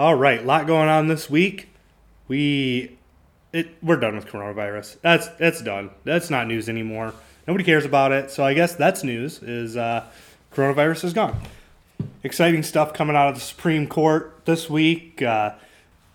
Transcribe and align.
All 0.00 0.14
right, 0.14 0.42
lot 0.42 0.66
going 0.66 0.88
on 0.88 1.08
this 1.08 1.28
week. 1.28 1.68
We 2.26 2.96
it 3.52 3.68
we're 3.82 4.00
done 4.00 4.16
with 4.16 4.28
coronavirus. 4.28 4.96
That's 5.02 5.28
that's 5.36 5.60
done. 5.60 5.90
That's 6.04 6.30
not 6.30 6.46
news 6.46 6.70
anymore. 6.70 7.12
Nobody 7.46 7.64
cares 7.64 7.84
about 7.84 8.10
it. 8.10 8.30
So 8.30 8.42
I 8.42 8.54
guess 8.54 8.74
that's 8.74 9.04
news. 9.04 9.42
Is 9.42 9.76
uh, 9.76 10.06
coronavirus 10.54 11.04
is 11.04 11.12
gone. 11.12 11.38
Exciting 12.24 12.62
stuff 12.62 12.94
coming 12.94 13.14
out 13.14 13.28
of 13.28 13.34
the 13.34 13.42
Supreme 13.42 13.86
Court 13.86 14.40
this 14.46 14.70
week. 14.70 15.20
Uh, 15.20 15.52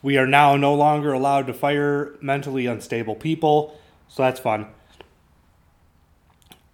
we 0.01 0.17
are 0.17 0.25
now 0.25 0.55
no 0.55 0.73
longer 0.73 1.13
allowed 1.13 1.45
to 1.45 1.53
fire 1.53 2.15
mentally 2.21 2.65
unstable 2.65 3.13
people, 3.13 3.79
so 4.07 4.23
that's 4.23 4.39
fun. 4.39 4.65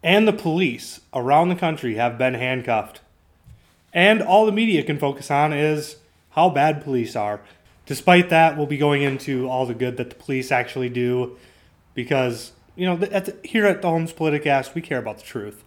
And 0.01 0.25
the 0.25 0.31
police 0.31 1.01
around 1.13 1.49
the 1.49 1.55
country 1.57 1.95
have 1.95 2.17
been 2.17 2.35
handcuffed. 2.35 3.01
And 3.91 4.21
all 4.21 4.45
the 4.45 4.53
media 4.53 4.81
can 4.81 4.97
focus 4.97 5.29
on 5.29 5.51
is 5.51 5.97
how 6.31 6.49
bad 6.49 6.83
police 6.83 7.15
are. 7.15 7.41
Despite 7.85 8.29
that, 8.29 8.57
we'll 8.57 8.67
be 8.67 8.77
going 8.77 9.01
into 9.01 9.49
all 9.49 9.65
the 9.65 9.73
good 9.73 9.97
that 9.97 10.09
the 10.09 10.15
police 10.15 10.51
actually 10.51 10.89
do 10.89 11.37
because, 11.93 12.51
you 12.75 12.85
know, 12.85 12.99
at 13.11 13.25
the, 13.25 13.35
here 13.43 13.65
at 13.65 13.81
the 13.81 13.89
Homes 13.89 14.13
Politicast, 14.13 14.73
we 14.73 14.81
care 14.81 14.99
about 14.99 15.17
the 15.17 15.23
truth. 15.23 15.63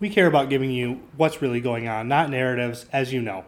We 0.00 0.08
care 0.08 0.26
about 0.26 0.48
giving 0.48 0.70
you 0.70 1.02
what's 1.16 1.42
really 1.42 1.60
going 1.60 1.86
on, 1.86 2.08
not 2.08 2.30
narratives, 2.30 2.86
as 2.92 3.12
you 3.12 3.20
know. 3.20 3.44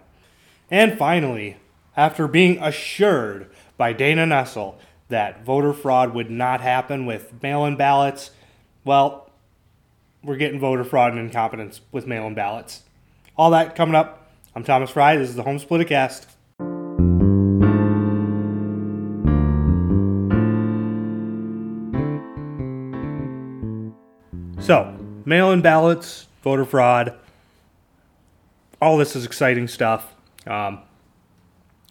And 0.70 0.96
finally, 0.96 1.56
after 1.96 2.28
being 2.28 2.62
assured 2.62 3.50
by 3.76 3.92
Dana 3.92 4.26
Nessel 4.26 4.76
that 5.08 5.44
voter 5.44 5.72
fraud 5.72 6.14
would 6.14 6.30
not 6.30 6.60
happen 6.60 7.06
with 7.06 7.42
mail 7.42 7.64
in 7.64 7.76
ballots, 7.76 8.30
well, 8.84 9.30
we're 10.22 10.36
getting 10.36 10.60
voter 10.60 10.84
fraud 10.84 11.12
and 11.12 11.20
incompetence 11.20 11.80
with 11.90 12.06
mail 12.06 12.26
in 12.26 12.34
ballots. 12.34 12.82
All 13.36 13.50
that 13.50 13.74
coming 13.74 13.94
up. 13.94 14.30
I'm 14.54 14.64
Thomas 14.64 14.90
Fry. 14.90 15.16
This 15.16 15.30
is 15.30 15.34
the 15.34 15.42
Homes 15.42 15.64
Politicast. 15.64 16.26
So, 24.62 24.96
mail 25.24 25.50
in 25.50 25.60
ballots, 25.60 26.28
voter 26.44 26.64
fraud, 26.64 27.18
all 28.80 28.96
this 28.96 29.16
is 29.16 29.24
exciting 29.24 29.66
stuff. 29.66 30.14
Um, 30.46 30.82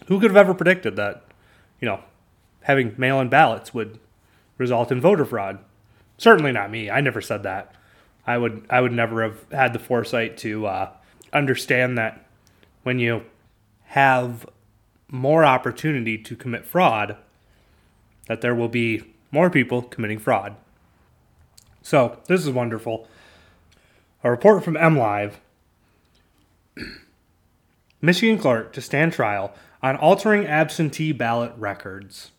who 0.07 0.21
could 0.21 0.31
have 0.31 0.37
ever 0.37 0.53
predicted 0.53 0.95
that, 0.95 1.25
you 1.81 1.85
know, 1.85 1.99
having 2.61 2.95
mail 2.97 3.19
in 3.19 3.27
ballots 3.27 3.73
would 3.73 3.99
result 4.57 4.89
in 4.89 5.01
voter 5.01 5.25
fraud? 5.25 5.59
Certainly 6.17 6.53
not 6.53 6.71
me. 6.71 6.89
I 6.89 7.01
never 7.01 7.19
said 7.19 7.43
that. 7.43 7.75
I 8.25 8.37
would 8.37 8.65
I 8.69 8.79
would 8.79 8.93
never 8.93 9.21
have 9.21 9.51
had 9.51 9.73
the 9.73 9.79
foresight 9.79 10.37
to 10.37 10.65
uh, 10.65 10.91
understand 11.33 11.97
that 11.97 12.25
when 12.83 12.99
you 12.99 13.23
have 13.87 14.45
more 15.09 15.43
opportunity 15.43 16.17
to 16.19 16.37
commit 16.37 16.65
fraud, 16.65 17.17
that 18.27 18.39
there 18.39 18.55
will 18.55 18.69
be 18.69 19.13
more 19.29 19.49
people 19.49 19.81
committing 19.81 20.19
fraud. 20.19 20.55
So 21.81 22.17
this 22.27 22.41
is 22.41 22.49
wonderful. 22.49 23.07
A 24.23 24.31
report 24.31 24.63
from 24.63 24.75
MLive. 24.75 25.33
Michigan 28.01 28.37
clerk 28.37 28.73
to 28.73 28.81
stand 28.81 29.13
trial 29.13 29.53
on 29.81 29.95
altering 29.95 30.45
absentee 30.45 31.11
ballot 31.11 31.53
records. 31.57 32.31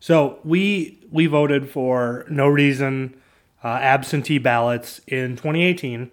So 0.00 0.38
we 0.44 0.98
we 1.10 1.26
voted 1.26 1.70
for 1.70 2.26
no 2.28 2.46
reason 2.46 3.14
uh, 3.62 3.68
absentee 3.68 4.38
ballots 4.38 5.00
in 5.06 5.36
2018. 5.36 6.10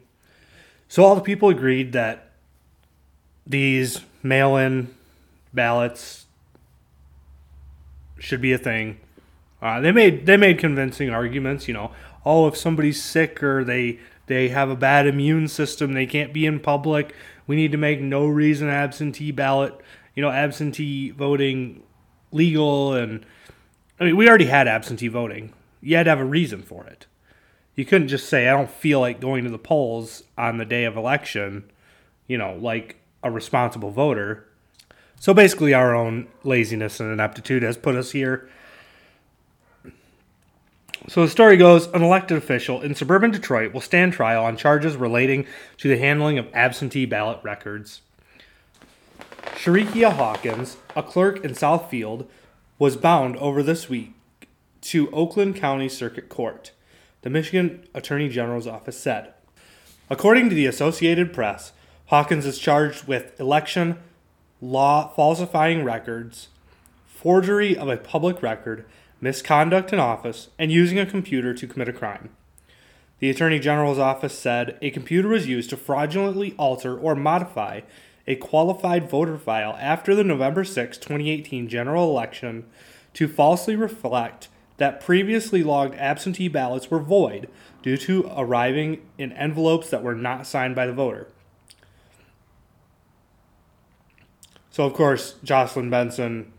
So 0.88 1.04
all 1.04 1.16
the 1.16 1.22
people 1.22 1.50
agreed 1.50 1.92
that 1.92 2.32
these 3.46 4.02
mail-in 4.24 4.94
ballots 5.54 6.26
should 8.20 8.42
be 8.42 8.54
a 8.54 8.58
thing. 8.58 9.00
Uh, 9.62 9.80
they 9.80 9.92
made 9.92 10.26
they 10.26 10.38
made 10.38 10.58
convincing 10.58 11.10
arguments. 11.10 11.68
You 11.68 11.74
know, 11.74 11.92
oh, 12.26 12.48
if 12.48 12.58
somebody's 12.58 13.02
sick 13.02 13.42
or 13.44 13.64
they 13.64 14.00
they 14.28 14.50
have 14.50 14.70
a 14.70 14.76
bad 14.76 15.08
immune 15.08 15.48
system, 15.48 15.94
they 15.94 16.06
can't 16.06 16.34
be 16.34 16.46
in 16.46 16.60
public. 16.60 17.14
We 17.48 17.56
need 17.56 17.72
to 17.72 17.78
make 17.78 18.00
no 18.00 18.26
reason 18.28 18.70
absentee 18.70 19.32
ballot, 19.32 19.74
you 20.16 20.22
know, 20.22 20.30
absentee 20.30 21.12
voting 21.12 21.84
legal. 22.32 22.94
And 22.94 23.26
I 24.00 24.06
mean, 24.06 24.16
we 24.16 24.30
already 24.30 24.46
had 24.46 24.68
absentee 24.68 25.10
voting. 25.10 25.54
You 25.82 25.98
had 25.98 26.04
to 26.04 26.12
have 26.12 26.20
a 26.20 26.26
reason 26.26 26.62
for 26.62 26.86
it. 26.86 27.08
You 27.76 27.84
couldn't 27.84 28.10
just 28.10 28.30
say, 28.30 28.48
I 28.48 28.56
don't 28.56 28.70
feel 28.70 29.00
like 29.00 29.20
going 29.20 29.44
to 29.44 29.50
the 29.50 29.58
polls 29.58 30.24
on 30.38 30.58
the 30.58 30.66
day 30.66 30.86
of 30.86 30.96
election, 30.96 31.70
you 32.28 32.38
know, 32.38 32.56
like 32.56 32.98
a 33.24 33.32
responsible 33.32 33.92
voter. 33.92 34.48
So 35.20 35.34
basically, 35.34 35.74
our 35.74 35.94
own 35.94 36.28
laziness 36.44 37.00
and 37.00 37.12
ineptitude 37.12 37.64
has 37.64 37.78
put 37.78 37.96
us 37.96 38.12
here 38.12 38.50
so 41.08 41.24
the 41.24 41.30
story 41.30 41.58
goes 41.58 41.88
an 41.88 42.04
elected 42.04 42.38
official 42.38 42.82
in 42.82 42.96
suburban 42.96 43.32
Detroit 43.32 43.74
will 43.74 43.82
stand 43.82 44.14
trial 44.14 44.44
on 44.44 44.58
charges 44.58 44.96
relating 44.96 45.46
to 45.78 45.88
the 45.88 45.98
handling 45.98 46.38
of 46.38 46.48
absentee 46.54 47.06
ballot 47.06 47.40
records. 47.44 48.02
Sherikia 49.56 50.14
Hawkins, 50.14 50.78
a 50.96 51.04
clerk 51.04 51.44
in 51.44 51.52
Southfield, 51.52 52.28
was 52.80 52.98
bound 52.98 53.36
over 53.38 53.62
this 53.62 53.90
week 53.90 54.14
to 54.82 55.10
Oakland 55.12 55.56
County 55.56 55.90
Circuit 55.90 56.30
Court, 56.30 56.72
the 57.22 57.30
Michigan 57.30 57.86
Attorney 57.94 58.30
General's 58.30 58.68
office 58.68 59.00
said. 59.00 59.34
According 60.10 60.50
to 60.50 60.56
the 60.56 60.66
Associated 60.66 61.34
Press, 61.34 61.74
Hawkins 62.08 62.46
is 62.46 62.60
charged 62.60 63.08
with 63.08 63.40
election 63.40 63.98
law 64.62 65.08
falsifying 65.10 65.84
records, 65.84 66.50
forgery 67.08 67.78
of 67.78 67.88
a 67.88 67.98
public 67.98 68.42
record, 68.42 68.86
misconduct 69.22 69.94
in 69.94 70.00
office, 70.00 70.50
and 70.60 70.72
using 70.72 71.00
a 71.00 71.06
computer 71.06 71.54
to 71.54 71.68
commit 71.68 71.88
a 71.88 71.94
crime. 71.94 72.30
The 73.20 73.30
Attorney 73.30 73.60
General's 73.60 74.00
office 74.00 74.38
said 74.38 74.80
a 74.82 74.90
computer 74.90 75.28
was 75.28 75.48
used 75.48 75.70
to 75.70 75.78
fraudulently 75.78 76.56
alter 76.58 76.98
or 76.98 77.16
modify 77.16 77.82
a 78.28 78.36
qualified 78.36 79.10
voter 79.10 79.38
file 79.38 79.78
after 79.80 80.16
the 80.16 80.24
November 80.24 80.64
6, 80.64 80.98
2018 80.98 81.70
general 81.70 82.10
election 82.10 82.66
to 83.14 83.28
falsely 83.28 83.76
reflect 83.76 84.48
that 84.78 85.00
previously 85.00 85.62
logged 85.62 85.94
absentee 85.96 86.48
ballots 86.48 86.90
were 86.90 87.00
void 87.00 87.48
due 87.84 87.98
to 87.98 88.32
arriving 88.36 89.02
in 89.20 89.32
envelopes 89.34 89.92
that 89.92 90.02
were 90.02 90.16
not 90.16 90.48
signed 90.48 90.76
by 90.76 90.88
the 90.88 90.94
voter. 90.94 91.28
So, 94.72 94.86
of 94.86 94.94
course, 94.94 95.36
Jocelyn 95.44 95.90
Benson 95.90 96.52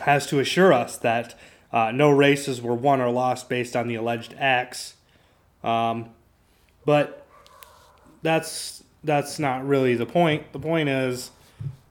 has 0.00 0.26
to 0.26 0.40
assure 0.40 0.72
us 0.72 0.96
that 0.96 1.38
uh, 1.72 1.90
no 1.90 2.10
races 2.10 2.60
were 2.60 2.74
won 2.74 3.00
or 3.00 3.10
lost 3.10 3.48
based 3.48 3.74
on 3.74 3.88
the 3.88 3.94
alleged 3.94 4.34
acts. 4.38 4.94
Um, 5.64 6.10
but 6.84 7.26
that's 8.22 8.84
that's 9.04 9.38
not 9.38 9.66
really 9.66 9.94
the 9.94 10.06
point. 10.06 10.52
The 10.52 10.58
point 10.58 10.88
is, 10.88 11.30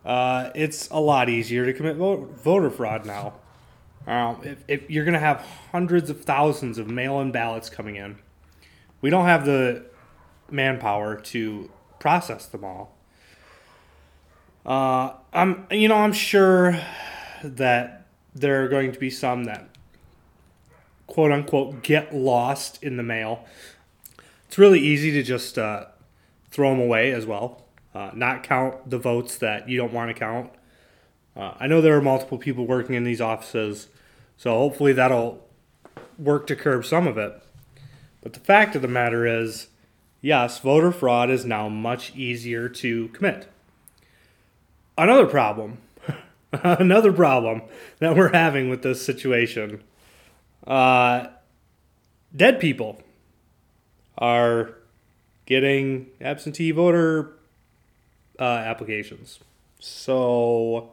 uh, 0.06 0.50
it's 0.56 0.90
a 0.90 1.00
lot 1.00 1.30
easier 1.30 1.66
to 1.66 1.74
commit 1.74 1.98
vote, 1.98 2.38
voter 2.42 2.70
fraud 2.70 3.06
now. 3.06 3.34
Um, 4.08 4.42
if, 4.44 4.64
if 4.68 4.90
you're 4.90 5.06
going 5.06 5.14
to 5.14 5.20
have 5.20 5.46
hundreds 5.72 6.10
of 6.10 6.24
thousands 6.24 6.78
of 6.78 6.88
mail-in 6.88 7.32
ballots 7.32 7.70
coming 7.70 7.98
in, 7.98 8.18
we 9.02 9.10
don't 9.10 9.26
have 9.26 9.46
the 9.46 9.86
manpower 10.50 11.16
to 11.16 11.70
process 12.00 12.46
them 12.48 12.64
all. 12.64 12.96
Uh, 14.66 15.14
I'm, 15.34 15.68
you 15.70 15.88
know, 15.88 15.96
I'm 15.96 16.14
sure 16.14 16.80
that 17.44 18.06
there 18.34 18.64
are 18.64 18.68
going 18.68 18.92
to 18.92 19.00
be 19.00 19.10
some 19.10 19.46
that 19.46 19.71
quote 21.08 21.32
unquote 21.32 21.84
get 21.84 22.14
lost 22.14 22.82
in 22.84 22.98
the 22.98 23.04
mail. 23.04 23.46
It's 24.48 24.58
really 24.58 24.80
easy 24.80 25.12
to 25.12 25.24
just 25.24 25.58
uh, 25.58 25.86
throw 26.50 26.72
them 26.72 26.80
away 26.80 27.12
as 27.12 27.26
well, 27.26 27.64
uh, 27.96 28.12
not 28.14 28.44
count 28.44 28.90
the 28.90 29.00
votes 29.00 29.38
that 29.38 29.70
you 29.70 29.78
don't 29.78 29.94
want 29.94 30.10
to 30.10 30.14
count. 30.14 30.52
Uh, 31.36 31.54
I 31.60 31.68
know 31.68 31.80
there 31.80 31.96
are 31.96 32.02
multiple 32.02 32.38
people 32.38 32.68
working 32.68 32.96
in 32.96 33.06
these 33.06 33.22
offices, 33.22 33.88
so 34.36 34.52
hopefully 34.52 34.92
that'll 34.92 35.48
work 36.18 36.48
to 36.48 36.56
curb 36.56 36.86
some 36.86 37.08
of 37.08 37.18
it. 37.18 37.42
But 38.22 38.34
the 38.34 38.40
fact 38.40 38.76
of 38.76 38.82
the 38.82 38.88
matter 38.88 39.26
is, 39.26 39.68
yes, 40.22 40.60
voter 40.60 40.92
fraud 40.92 41.30
is 41.30 41.46
now 41.46 41.70
much 41.70 42.14
easier 42.16 42.68
to 42.70 43.08
commit. 43.10 43.48
Another 44.98 45.26
problem, 45.26 45.78
another 46.52 47.14
problem 47.14 47.64
that 48.00 48.16
we're 48.16 48.34
having 48.34 48.70
with 48.70 48.84
this 48.84 49.04
situation 49.04 49.82
uh, 50.68 51.28
dead 52.36 52.60
people 52.60 53.02
are 54.18 54.76
getting 55.46 56.08
absentee 56.20 56.72
voter 56.72 57.34
uh, 58.40 58.44
applications. 58.44 59.40
So 59.80 60.92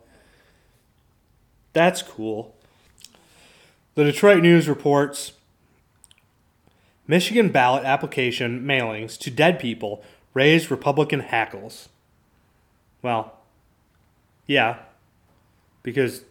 that's 1.73 2.03
cool. 2.03 2.55
The 3.95 4.05
Detroit 4.05 4.43
News 4.43 4.69
reports 4.69 5.33
Michigan 7.07 7.49
ballot 7.49 7.85
application 7.85 8.65
mailings 8.65 9.19
to 9.19 9.31
dead 9.31 9.59
people 9.59 10.03
raised 10.35 10.71
Republican 10.71 11.21
hackles. 11.21 11.89
Well, 13.03 13.39
yeah, 14.47 14.81
because 15.83 16.23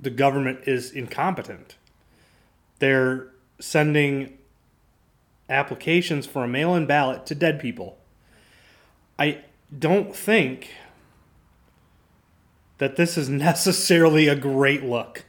the 0.00 0.10
government 0.10 0.60
is 0.66 0.90
incompetent. 0.90 1.76
They're 2.78 3.28
sending 3.60 4.38
applications 5.48 6.26
for 6.26 6.44
a 6.44 6.48
mail 6.48 6.74
in 6.74 6.86
ballot 6.86 7.26
to 7.26 7.34
dead 7.34 7.60
people. 7.60 7.98
I 9.18 9.42
don't 9.76 10.14
think 10.14 10.70
that 12.78 12.96
this 12.96 13.18
is 13.18 13.28
necessarily 13.28 14.28
a 14.28 14.36
great 14.36 14.84
look 14.84 15.24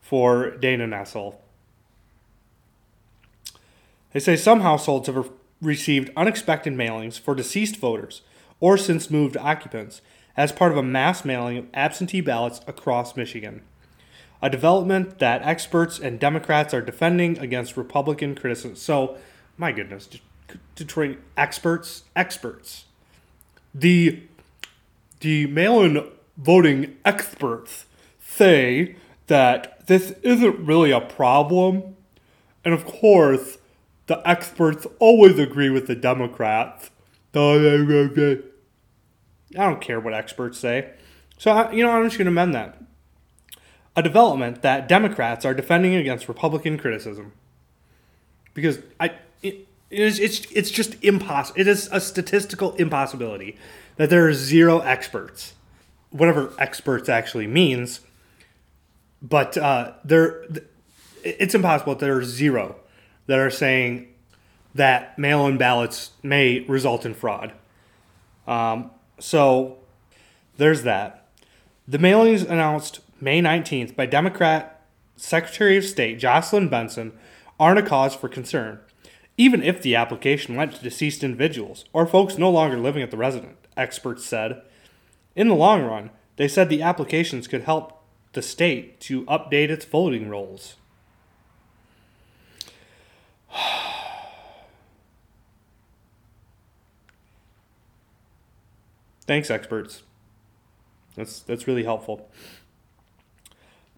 for 0.00 0.50
Dana 0.56 0.86
Nessel. 0.86 1.36
They 4.12 4.20
say 4.20 4.36
some 4.36 4.60
households 4.60 5.08
have 5.08 5.30
received 5.60 6.10
unexpected 6.16 6.72
mailings 6.72 7.18
for 7.18 7.34
deceased 7.34 7.76
voters 7.76 8.22
or 8.60 8.78
since 8.78 9.10
moved 9.10 9.36
occupants 9.36 10.00
as 10.36 10.52
part 10.52 10.72
of 10.72 10.78
a 10.78 10.82
mass 10.82 11.24
mailing 11.24 11.58
of 11.58 11.66
absentee 11.74 12.20
ballots 12.20 12.60
across 12.66 13.16
Michigan. 13.16 13.62
A 14.42 14.50
development 14.50 15.18
that 15.18 15.42
experts 15.42 15.98
and 15.98 16.20
Democrats 16.20 16.74
are 16.74 16.82
defending 16.82 17.38
against 17.38 17.76
Republican 17.76 18.34
criticism. 18.34 18.76
So, 18.76 19.16
my 19.56 19.72
goodness, 19.72 20.08
Detroit 20.74 21.18
experts, 21.36 22.04
experts. 22.14 22.84
The 23.74 24.22
the 25.20 25.46
mail-in 25.46 26.06
voting 26.36 26.96
experts 27.04 27.86
say 28.20 28.96
that 29.28 29.86
this 29.86 30.12
isn't 30.22 30.66
really 30.66 30.90
a 30.90 31.00
problem. 31.00 31.96
And 32.64 32.74
of 32.74 32.84
course, 32.84 33.58
the 34.06 34.20
experts 34.28 34.86
always 34.98 35.38
agree 35.38 35.70
with 35.70 35.86
the 35.86 35.94
Democrats. 35.94 36.90
I 37.34 37.38
don't 39.54 39.80
care 39.80 40.00
what 40.00 40.14
experts 40.14 40.58
say. 40.58 40.92
So, 41.38 41.70
you 41.70 41.82
know, 41.82 41.90
I'm 41.90 42.04
just 42.04 42.18
going 42.18 42.26
to 42.26 42.30
amend 42.30 42.54
that. 42.54 42.78
A 43.96 44.02
development 44.02 44.62
that 44.62 44.88
Democrats 44.88 45.44
are 45.44 45.54
defending 45.54 45.94
against 45.94 46.28
Republican 46.28 46.78
criticism. 46.78 47.32
Because 48.52 48.78
I, 49.00 49.12
it, 49.42 49.66
it 49.90 50.00
is, 50.00 50.18
it's, 50.18 50.44
it's 50.52 50.70
just 50.70 51.02
impossible. 51.02 51.58
It 51.58 51.66
is 51.66 51.88
a 51.90 52.00
statistical 52.00 52.74
impossibility 52.74 53.56
that 53.96 54.10
there 54.10 54.26
are 54.28 54.34
zero 54.34 54.80
experts, 54.80 55.54
whatever 56.10 56.52
experts 56.58 57.08
actually 57.08 57.46
means. 57.46 58.00
But 59.22 59.56
uh, 59.56 59.94
there, 60.04 60.44
it's 61.24 61.54
impossible 61.54 61.94
that 61.94 62.00
there 62.04 62.16
are 62.16 62.24
zero 62.24 62.76
that 63.26 63.38
are 63.38 63.50
saying 63.50 64.08
that 64.74 65.18
mail 65.18 65.46
in 65.46 65.56
ballots 65.56 66.10
may 66.22 66.60
result 66.60 67.06
in 67.06 67.14
fraud. 67.14 67.52
Um, 68.46 68.90
so 69.18 69.78
there's 70.58 70.82
that. 70.82 71.26
The 71.88 71.98
mailings 71.98 72.48
announced 72.48 73.00
May 73.18 73.40
19th 73.40 73.96
by 73.96 74.04
Democrat 74.04 74.82
Secretary 75.16 75.78
of 75.78 75.84
State 75.86 76.18
Jocelyn 76.18 76.68
Benson 76.68 77.12
aren't 77.58 77.78
a 77.78 77.82
cause 77.82 78.14
for 78.14 78.28
concern, 78.28 78.78
even 79.38 79.62
if 79.62 79.80
the 79.80 79.96
application 79.96 80.54
went 80.54 80.74
to 80.74 80.82
deceased 80.82 81.24
individuals 81.24 81.86
or 81.94 82.06
folks 82.06 82.36
no 82.36 82.50
longer 82.50 82.76
living 82.76 83.02
at 83.02 83.10
the 83.10 83.16
residence, 83.16 83.56
experts 83.74 84.26
said. 84.26 84.60
In 85.34 85.48
the 85.48 85.54
long 85.54 85.82
run, 85.82 86.10
they 86.36 86.46
said 86.46 86.68
the 86.68 86.82
applications 86.82 87.48
could 87.48 87.62
help 87.62 88.02
the 88.34 88.42
state 88.42 89.00
to 89.00 89.24
update 89.24 89.70
its 89.70 89.86
voting 89.86 90.28
rolls. 90.28 90.76
Thanks, 99.26 99.50
experts. 99.50 100.02
That's 101.14 101.40
that's 101.40 101.66
really 101.66 101.84
helpful. 101.84 102.28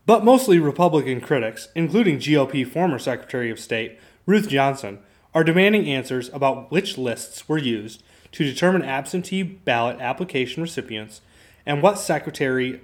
But 0.08 0.24
mostly 0.24 0.58
Republican 0.58 1.20
critics, 1.20 1.68
including 1.74 2.16
GOP 2.16 2.66
former 2.66 2.98
Secretary 2.98 3.50
of 3.50 3.60
State 3.60 3.98
Ruth 4.24 4.48
Johnson, 4.48 5.00
are 5.34 5.44
demanding 5.44 5.86
answers 5.86 6.30
about 6.30 6.70
which 6.70 6.96
lists 6.96 7.46
were 7.46 7.58
used 7.58 8.02
to 8.32 8.42
determine 8.42 8.82
absentee 8.82 9.42
ballot 9.42 10.00
application 10.00 10.62
recipients 10.62 11.20
and 11.66 11.82
what 11.82 11.98
secretary 11.98 12.80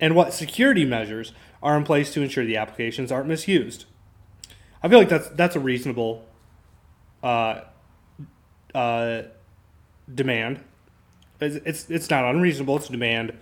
and 0.00 0.16
what 0.16 0.34
security 0.34 0.84
measures 0.84 1.32
are 1.62 1.76
in 1.76 1.84
place 1.84 2.12
to 2.14 2.20
ensure 2.20 2.44
the 2.44 2.56
applications 2.56 3.12
aren't 3.12 3.28
misused. 3.28 3.84
I 4.82 4.88
feel 4.88 4.98
like 4.98 5.08
that's 5.08 5.28
that's 5.28 5.54
a 5.54 5.60
reasonable 5.60 6.26
uh, 7.22 7.60
uh, 8.74 9.22
demand 10.12 10.64
it's, 11.40 11.56
it's 11.64 11.90
it's 11.90 12.10
not 12.10 12.24
unreasonable 12.24 12.80
to 12.80 12.90
demand, 12.90 13.34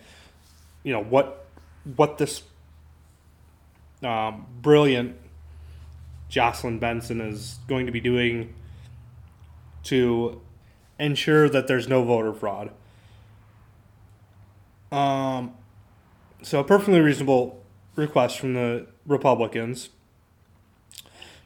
you 0.83 0.93
know 0.93 1.03
what 1.03 1.47
what 1.97 2.19
this 2.19 2.43
um, 4.03 4.47
brilliant 4.61 5.17
Jocelyn 6.29 6.79
Benson 6.79 7.21
is 7.21 7.59
going 7.67 7.87
to 7.87 7.93
be 7.93 8.01
doing 8.01 8.55
to 9.85 10.41
ensure 10.99 11.49
that 11.49 11.67
there's 11.67 11.89
no 11.89 12.05
voter 12.05 12.33
fraud. 12.33 12.71
Um, 14.93 15.55
so 16.43 16.61
a 16.61 16.65
perfectly 16.65 17.01
reasonable 17.01 17.63
request 17.97 18.39
from 18.39 18.55
the 18.55 18.87
Republicans. 19.07 19.91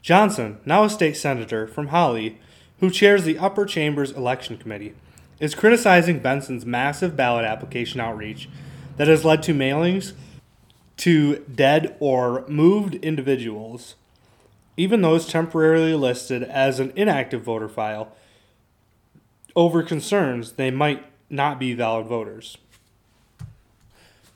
Johnson, 0.00 0.58
now 0.64 0.84
a 0.84 0.90
state 0.90 1.16
senator 1.16 1.66
from 1.66 1.88
Holly, 1.88 2.38
who 2.80 2.90
chairs 2.90 3.24
the 3.24 3.38
upper 3.38 3.64
chamber's 3.64 4.10
election 4.10 4.58
committee, 4.58 4.94
is 5.38 5.54
criticizing 5.54 6.18
Benson's 6.18 6.66
massive 6.66 7.16
ballot 7.16 7.44
application 7.44 8.00
outreach 8.00 8.48
that 8.96 9.08
has 9.08 9.24
led 9.24 9.42
to 9.44 9.54
mailings 9.54 10.12
to 11.02 11.38
dead 11.52 11.96
or 11.98 12.44
moved 12.46 12.94
individuals, 12.94 13.96
even 14.76 15.02
those 15.02 15.26
temporarily 15.26 15.94
listed 15.94 16.44
as 16.44 16.78
an 16.78 16.92
inactive 16.94 17.42
voter 17.42 17.68
file, 17.68 18.12
over 19.56 19.82
concerns 19.82 20.52
they 20.52 20.70
might 20.70 21.04
not 21.28 21.58
be 21.58 21.74
valid 21.74 22.06
voters. 22.06 22.56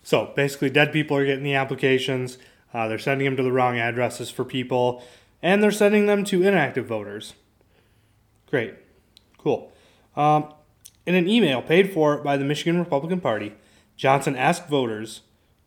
So 0.03 0.33
basically, 0.35 0.69
dead 0.69 0.93
people 0.93 1.17
are 1.17 1.25
getting 1.25 1.45
the 1.45 1.55
applications, 1.55 2.37
uh, 2.75 2.89
they're 2.89 2.99
sending 2.99 3.27
them 3.27 3.37
to 3.37 3.45
the 3.45 3.53
wrong 3.53 3.79
addresses 3.79 4.29
for 4.29 4.45
people, 4.45 5.05
and 5.41 5.63
they're 5.63 5.71
sending 5.71 6.07
them 6.07 6.25
to 6.25 6.43
inactive 6.43 6.87
voters. 6.87 7.35
Great. 8.51 8.75
Cool. 9.39 9.71
Um, 10.17 10.53
in 11.07 11.15
an 11.15 11.29
email 11.29 11.63
paid 11.63 11.93
for 11.93 12.19
by 12.19 12.37
the 12.37 12.45
Michigan 12.45 12.77
Republican 12.81 13.21
Party, 13.21 13.55
Johnson 13.97 14.35
asked 14.35 14.69
voters 14.69 15.21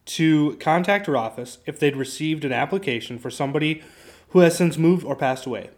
to 0.10 0.56
contact 0.60 1.06
her 1.06 1.16
office 1.16 1.60
if 1.68 1.80
they'd 1.80 1.96
received 1.96 2.44
an 2.44 2.52
application 2.52 3.20
for 3.20 3.30
somebody 3.30 3.84
who 4.30 4.40
has 4.40 4.58
since 4.58 4.76
moved 4.76 5.06
or 5.06 5.16
passed 5.16 5.46
away. 5.46 5.70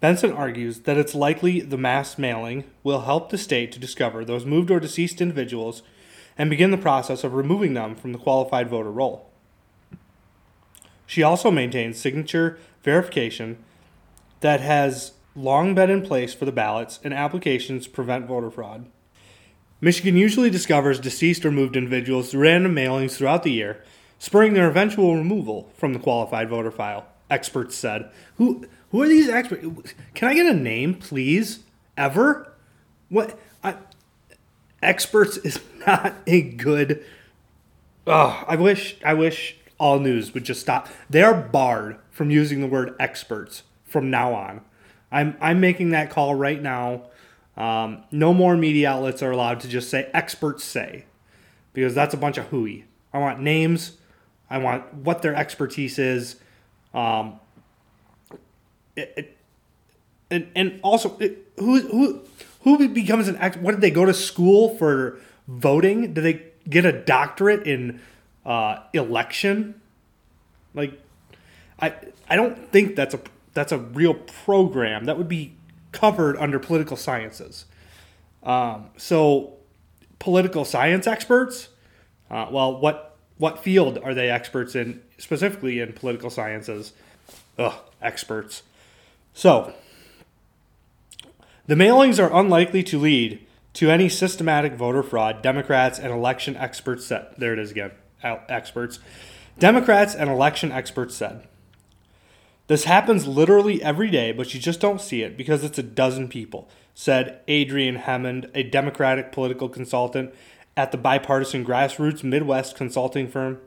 Benson 0.00 0.32
argues 0.32 0.80
that 0.80 0.96
it's 0.96 1.14
likely 1.14 1.60
the 1.60 1.78
mass 1.78 2.18
mailing 2.18 2.64
will 2.82 3.02
help 3.02 3.30
the 3.30 3.38
state 3.38 3.70
to 3.70 3.78
discover 3.78 4.24
those 4.24 4.44
moved 4.44 4.68
or 4.68 4.80
deceased 4.80 5.20
individuals 5.20 5.82
and 6.36 6.50
begin 6.50 6.72
the 6.72 6.76
process 6.76 7.22
of 7.22 7.34
removing 7.34 7.74
them 7.74 7.94
from 7.94 8.12
the 8.12 8.18
qualified 8.18 8.68
voter 8.68 8.90
roll. 8.90 9.30
She 11.06 11.22
also 11.22 11.52
maintains 11.52 11.98
signature 11.98 12.58
verification 12.82 13.58
that 14.40 14.60
has 14.60 15.12
long 15.36 15.74
been 15.76 15.90
in 15.90 16.02
place 16.02 16.34
for 16.34 16.46
the 16.46 16.52
ballots 16.52 16.98
and 17.04 17.14
applications 17.14 17.86
prevent 17.86 18.26
voter 18.26 18.50
fraud. 18.50 18.86
Michigan 19.80 20.16
usually 20.16 20.50
discovers 20.50 21.00
deceased 21.00 21.44
or 21.44 21.50
moved 21.50 21.76
individuals 21.76 22.30
through 22.30 22.42
random 22.42 22.74
mailings 22.74 23.16
throughout 23.16 23.42
the 23.42 23.52
year, 23.52 23.82
spurring 24.18 24.54
their 24.54 24.68
eventual 24.68 25.16
removal 25.16 25.70
from 25.76 25.92
the 25.92 25.98
qualified 25.98 26.48
voter 26.48 26.70
file, 26.70 27.06
experts 27.30 27.74
said. 27.74 28.10
Who 28.36 28.66
who 28.90 29.02
are 29.02 29.08
these 29.08 29.28
experts? 29.28 29.94
Can 30.14 30.28
I 30.28 30.34
get 30.34 30.46
a 30.46 30.54
name, 30.54 30.94
please? 30.94 31.60
Ever? 31.96 32.52
What 33.08 33.38
I, 33.62 33.76
experts 34.82 35.36
is 35.38 35.60
not 35.86 36.14
a 36.26 36.42
good 36.42 37.04
Oh, 38.06 38.44
I 38.46 38.56
wish 38.56 38.96
I 39.04 39.14
wish 39.14 39.56
all 39.78 39.98
news 39.98 40.34
would 40.34 40.44
just 40.44 40.60
stop. 40.60 40.88
They're 41.08 41.34
barred 41.34 41.96
from 42.10 42.30
using 42.30 42.60
the 42.60 42.66
word 42.66 42.94
experts 42.98 43.62
from 43.84 44.10
now 44.10 44.34
on. 44.34 44.62
I'm 45.12 45.36
I'm 45.40 45.60
making 45.60 45.90
that 45.90 46.10
call 46.10 46.34
right 46.34 46.60
now. 46.60 47.02
Um, 47.60 48.04
no 48.10 48.32
more 48.32 48.56
media 48.56 48.90
outlets 48.90 49.22
are 49.22 49.30
allowed 49.30 49.60
to 49.60 49.68
just 49.68 49.90
say 49.90 50.10
experts 50.14 50.64
say, 50.64 51.04
because 51.74 51.94
that's 51.94 52.14
a 52.14 52.16
bunch 52.16 52.38
of 52.38 52.46
hooey. 52.46 52.86
I 53.12 53.18
want 53.18 53.40
names. 53.40 53.98
I 54.48 54.56
want 54.56 54.94
what 54.94 55.20
their 55.20 55.34
expertise 55.34 55.98
is. 55.98 56.36
Um, 56.94 57.38
it, 58.96 59.12
it, 59.14 59.36
and 60.30 60.48
and 60.56 60.80
also 60.82 61.18
it, 61.18 61.52
who 61.58 61.80
who 61.80 62.22
who 62.62 62.88
becomes 62.88 63.28
an 63.28 63.36
ex? 63.36 63.58
What 63.58 63.72
did 63.72 63.82
they 63.82 63.90
go 63.90 64.06
to 64.06 64.14
school 64.14 64.74
for 64.78 65.20
voting? 65.46 66.14
Did 66.14 66.24
they 66.24 66.42
get 66.66 66.86
a 66.86 66.92
doctorate 66.92 67.66
in 67.66 68.00
uh, 68.46 68.78
election? 68.94 69.78
Like, 70.72 70.98
I 71.78 71.94
I 72.26 72.36
don't 72.36 72.72
think 72.72 72.96
that's 72.96 73.12
a 73.12 73.20
that's 73.52 73.72
a 73.72 73.78
real 73.78 74.14
program 74.14 75.04
that 75.04 75.18
would 75.18 75.28
be 75.28 75.52
covered 75.92 76.36
under 76.36 76.58
political 76.58 76.96
sciences. 76.96 77.64
Um, 78.42 78.90
so, 78.96 79.54
political 80.18 80.64
science 80.64 81.06
experts, 81.06 81.68
uh, 82.30 82.46
well, 82.50 82.78
what 82.80 83.06
What 83.38 83.58
field 83.58 83.98
are 84.04 84.12
they 84.12 84.28
experts 84.28 84.74
in, 84.74 85.00
specifically 85.16 85.80
in 85.80 85.94
political 85.94 86.28
sciences? 86.28 86.92
Ugh, 87.58 87.72
experts. 88.02 88.62
So, 89.32 89.72
the 91.66 91.74
mailings 91.74 92.22
are 92.22 92.30
unlikely 92.38 92.82
to 92.84 92.98
lead 92.98 93.46
to 93.74 93.90
any 93.90 94.10
systematic 94.10 94.74
voter 94.74 95.02
fraud, 95.02 95.40
Democrats 95.40 95.98
and 95.98 96.12
election 96.12 96.54
experts 96.56 97.06
said. 97.06 97.34
There 97.38 97.54
it 97.54 97.58
is 97.58 97.70
again, 97.70 97.92
experts. 98.22 98.98
Democrats 99.58 100.14
and 100.14 100.28
election 100.28 100.70
experts 100.70 101.14
said. 101.14 101.46
This 102.70 102.84
happens 102.84 103.26
literally 103.26 103.82
every 103.82 104.10
day, 104.10 104.30
but 104.30 104.54
you 104.54 104.60
just 104.60 104.78
don't 104.78 105.00
see 105.00 105.22
it 105.22 105.36
because 105.36 105.64
it's 105.64 105.80
a 105.80 105.82
dozen 105.82 106.28
people, 106.28 106.68
said 106.94 107.40
Adrian 107.48 107.96
Hemond, 107.96 108.48
a 108.54 108.62
Democratic 108.62 109.32
political 109.32 109.68
consultant 109.68 110.32
at 110.76 110.92
the 110.92 110.96
bipartisan 110.96 111.64
grassroots 111.66 112.22
Midwest 112.22 112.76
consulting 112.76 113.26
firm. 113.26 113.58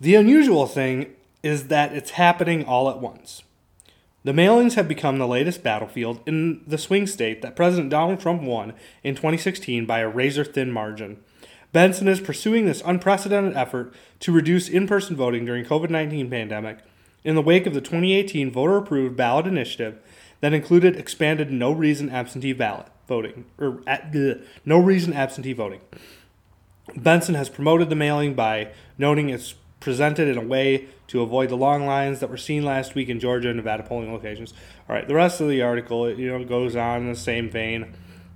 The 0.00 0.14
unusual 0.14 0.66
thing 0.66 1.14
is 1.42 1.68
that 1.68 1.92
it's 1.92 2.12
happening 2.12 2.64
all 2.64 2.88
at 2.88 3.02
once. 3.02 3.42
The 4.24 4.32
mailings 4.32 4.76
have 4.76 4.88
become 4.88 5.18
the 5.18 5.28
latest 5.28 5.62
battlefield 5.62 6.20
in 6.24 6.62
the 6.66 6.78
swing 6.78 7.06
state 7.06 7.42
that 7.42 7.54
President 7.54 7.90
Donald 7.90 8.18
Trump 8.18 8.40
won 8.40 8.72
in 9.04 9.14
2016 9.14 9.84
by 9.84 9.98
a 9.98 10.08
razor 10.08 10.42
thin 10.42 10.72
margin. 10.72 11.18
Benson 11.74 12.08
is 12.08 12.20
pursuing 12.22 12.64
this 12.64 12.82
unprecedented 12.86 13.54
effort 13.54 13.92
to 14.20 14.32
reduce 14.32 14.70
in-person 14.70 15.16
voting 15.16 15.44
during 15.44 15.66
COVID-19 15.66 16.30
pandemic 16.30 16.78
in 17.24 17.34
the 17.34 17.42
wake 17.42 17.66
of 17.66 17.74
the 17.74 17.80
2018 17.80 18.50
voter-approved 18.50 19.16
ballot 19.16 19.46
initiative 19.46 19.98
that 20.40 20.52
included 20.52 20.96
expanded 20.96 21.50
no 21.50 21.72
reason 21.72 22.10
absentee 22.10 22.52
ballot 22.52 22.86
voting 23.08 23.44
or 23.58 23.72
bleh, 23.72 24.44
no 24.64 24.78
reason 24.78 25.12
absentee 25.12 25.52
voting. 25.52 25.80
Benson 26.96 27.34
has 27.34 27.48
promoted 27.48 27.90
the 27.90 27.96
mailing 27.96 28.34
by 28.34 28.72
noting 28.96 29.28
it's 29.28 29.54
presented 29.80 30.28
in 30.28 30.36
a 30.36 30.44
way 30.44 30.86
to 31.08 31.20
avoid 31.20 31.48
the 31.48 31.56
long 31.56 31.86
lines 31.86 32.20
that 32.20 32.30
were 32.30 32.36
seen 32.36 32.64
last 32.64 32.94
week 32.94 33.08
in 33.08 33.20
Georgia 33.20 33.48
and 33.48 33.56
Nevada 33.56 33.82
polling 33.82 34.12
locations. 34.12 34.52
All 34.88 34.96
right, 34.96 35.06
the 35.06 35.14
rest 35.14 35.40
of 35.40 35.48
the 35.48 35.62
article, 35.62 36.10
you 36.10 36.28
know, 36.28 36.44
goes 36.44 36.74
on 36.74 37.02
in 37.02 37.08
the 37.08 37.18
same 37.18 37.50
vein. 37.50 37.94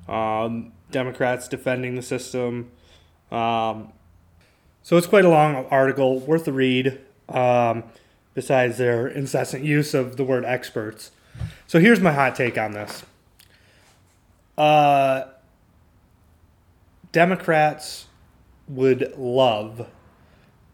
Um, 0.09 0.73
Democrats 0.91 1.49
defending 1.49 1.95
the 1.95 2.03
system. 2.03 2.71
Um, 3.31 3.93
so 4.83 4.97
it's 4.97 5.07
quite 5.07 5.25
a 5.25 5.29
long 5.29 5.67
article, 5.67 6.21
worth 6.21 6.47
a 6.49 6.53
read. 6.53 7.01
Um, 7.29 7.85
besides 8.41 8.79
their 8.79 9.07
incessant 9.07 9.63
use 9.63 9.93
of 9.93 10.17
the 10.17 10.25
word 10.25 10.47
experts. 10.47 11.11
So 11.67 11.79
here's 11.79 12.01
my 12.01 12.11
hot 12.11 12.35
take 12.35 12.57
on 12.57 12.73
this. 12.73 13.05
Uh, 14.57 15.25
Democrats 17.13 18.07
would 18.67 19.13
love 19.19 19.87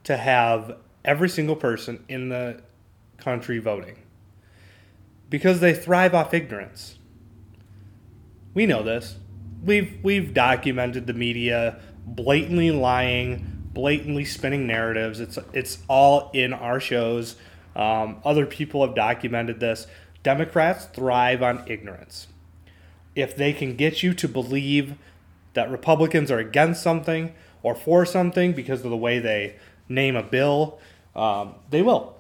to 0.05 0.17
have 0.17 0.77
every 1.05 1.29
single 1.29 1.57
person 1.57 2.05
in 2.09 2.29
the 2.29 2.63
country 3.17 3.59
voting 3.59 3.97
because 5.29 5.59
they 5.59 5.75
thrive 5.75 6.15
off 6.15 6.33
ignorance. 6.33 7.01
We 8.55 8.67
know 8.67 8.85
this. 8.85 9.17
We've 9.65 9.99
we've 10.05 10.33
documented 10.33 11.09
the 11.09 11.15
media 11.15 11.81
blatantly 12.07 12.71
lying, 12.71 13.65
blatantly 13.73 14.25
spinning 14.25 14.69
narratives. 14.69 15.19
It's 15.19 15.37
it's 15.53 15.79
all 15.89 16.31
in 16.33 16.53
our 16.53 16.79
shows. 16.79 17.35
Um, 17.77 18.17
other 18.25 18.47
people 18.47 18.85
have 18.85 18.97
documented 18.97 19.61
this. 19.61 19.87
Democrats 20.23 20.87
thrive 20.87 21.43
on 21.43 21.63
ignorance. 21.69 22.27
If 23.15 23.37
they 23.37 23.53
can 23.53 23.77
get 23.77 24.03
you 24.03 24.15
to 24.15 24.27
believe 24.27 24.97
that 25.55 25.71
Republicans 25.71 26.31
are 26.31 26.39
against 26.39 26.83
something 26.83 27.33
or 27.63 27.75
for 27.75 28.05
something 28.05 28.53
because 28.53 28.85
of 28.85 28.91
the 28.91 28.97
way 28.97 29.19
they 29.19 29.57
name 29.89 30.17
a 30.17 30.23
bill, 30.23 30.79
um, 31.15 31.55
they 31.71 31.83
will. 31.83 32.17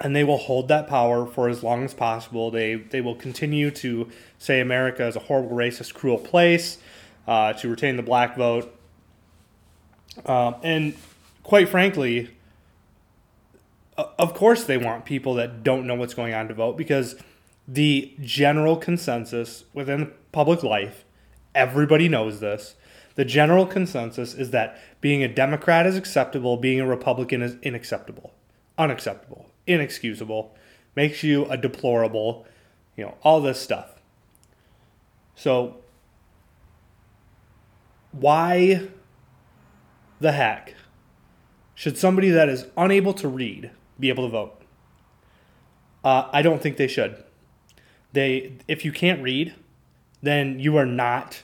And 0.00 0.16
they 0.16 0.24
will 0.24 0.38
hold 0.38 0.68
that 0.68 0.88
power 0.88 1.26
for 1.26 1.48
as 1.48 1.62
long 1.62 1.84
as 1.84 1.92
possible. 1.92 2.50
They, 2.50 2.76
they 2.76 3.00
will 3.00 3.14
continue 3.14 3.70
to 3.72 4.08
say 4.38 4.60
America 4.60 5.06
is 5.06 5.16
a 5.16 5.20
horrible, 5.20 5.56
racist, 5.56 5.94
cruel 5.94 6.18
place, 6.18 6.78
uh, 7.26 7.52
to 7.54 7.68
retain 7.68 7.96
the 7.96 8.02
black 8.02 8.36
vote. 8.36 8.74
Um, 10.24 10.56
and 10.62 10.94
quite 11.42 11.68
frankly, 11.68 12.30
of 13.96 14.34
course 14.34 14.64
they 14.64 14.78
want 14.78 15.04
people 15.04 15.34
that 15.34 15.62
don't 15.62 15.86
know 15.86 15.94
what's 15.94 16.14
going 16.14 16.34
on 16.34 16.48
to 16.48 16.54
vote 16.54 16.76
because 16.76 17.16
the 17.68 18.14
general 18.20 18.76
consensus 18.76 19.64
within 19.72 20.12
public 20.32 20.62
life, 20.62 21.04
everybody 21.54 22.08
knows 22.08 22.40
this, 22.40 22.74
the 23.14 23.24
general 23.24 23.66
consensus 23.66 24.34
is 24.34 24.50
that 24.50 24.78
being 25.00 25.22
a 25.22 25.28
Democrat 25.28 25.86
is 25.86 25.96
acceptable, 25.96 26.56
being 26.56 26.80
a 26.80 26.86
Republican 26.86 27.42
is 27.42 27.56
unacceptable, 27.64 28.32
unacceptable, 28.78 29.46
inexcusable, 29.66 30.54
makes 30.96 31.22
you 31.22 31.44
a 31.46 31.56
deplorable, 31.56 32.46
you 32.96 33.04
know, 33.04 33.14
all 33.22 33.40
this 33.40 33.60
stuff. 33.60 34.00
So, 35.34 35.76
why 38.12 38.88
the 40.20 40.32
heck 40.32 40.74
should 41.74 41.98
somebody 41.98 42.30
that 42.30 42.48
is 42.48 42.66
unable 42.76 43.12
to 43.14 43.28
read 43.28 43.70
be 44.02 44.10
able 44.10 44.24
to 44.24 44.30
vote? 44.30 44.60
Uh, 46.04 46.28
I 46.32 46.42
don't 46.42 46.60
think 46.60 46.76
they 46.76 46.88
should. 46.88 47.22
They, 48.12 48.58
if 48.68 48.84
you 48.84 48.92
can't 48.92 49.22
read, 49.22 49.54
then 50.20 50.58
you 50.58 50.76
are 50.76 50.84
not 50.84 51.42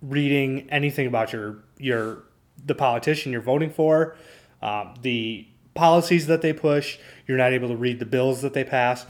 reading 0.00 0.68
anything 0.70 1.06
about 1.06 1.32
your 1.32 1.64
your 1.78 2.24
the 2.64 2.74
politician 2.74 3.32
you're 3.32 3.40
voting 3.40 3.70
for, 3.70 4.16
um, 4.62 4.94
the 5.02 5.46
policies 5.74 6.26
that 6.28 6.40
they 6.42 6.52
push. 6.52 6.98
You're 7.26 7.38
not 7.38 7.52
able 7.52 7.68
to 7.68 7.76
read 7.76 7.98
the 7.98 8.06
bills 8.06 8.42
that 8.42 8.52
they 8.52 8.64
pass. 8.64 9.06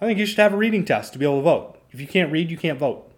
I 0.00 0.06
think 0.06 0.18
you 0.18 0.26
should 0.26 0.38
have 0.38 0.52
a 0.52 0.56
reading 0.56 0.84
test 0.84 1.12
to 1.14 1.18
be 1.18 1.24
able 1.24 1.38
to 1.38 1.42
vote. 1.42 1.78
If 1.90 2.00
you 2.00 2.06
can't 2.06 2.30
read, 2.30 2.50
you 2.50 2.58
can't 2.58 2.78
vote. 2.78 3.10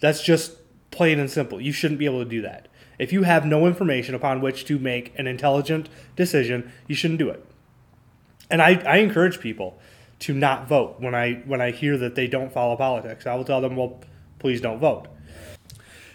That's 0.00 0.22
just 0.22 0.56
plain 0.90 1.18
and 1.18 1.30
simple. 1.30 1.60
You 1.60 1.72
shouldn't 1.72 1.98
be 1.98 2.06
able 2.06 2.22
to 2.22 2.30
do 2.30 2.40
that. 2.42 2.68
If 2.98 3.12
you 3.12 3.24
have 3.24 3.44
no 3.44 3.66
information 3.66 4.14
upon 4.14 4.40
which 4.40 4.64
to 4.66 4.78
make 4.78 5.12
an 5.18 5.26
intelligent 5.26 5.88
decision, 6.16 6.72
you 6.86 6.94
shouldn't 6.94 7.18
do 7.18 7.28
it. 7.28 7.44
And 8.52 8.60
I, 8.62 8.74
I 8.86 8.98
encourage 8.98 9.40
people 9.40 9.78
to 10.20 10.34
not 10.34 10.68
vote 10.68 11.00
when 11.00 11.16
I 11.16 11.42
when 11.46 11.60
I 11.60 11.72
hear 11.72 11.96
that 11.98 12.14
they 12.14 12.28
don't 12.28 12.52
follow 12.52 12.76
politics. 12.76 13.26
I 13.26 13.34
will 13.34 13.44
tell 13.44 13.60
them, 13.60 13.74
well, 13.74 13.98
please 14.38 14.60
don't 14.60 14.78
vote. 14.78 15.08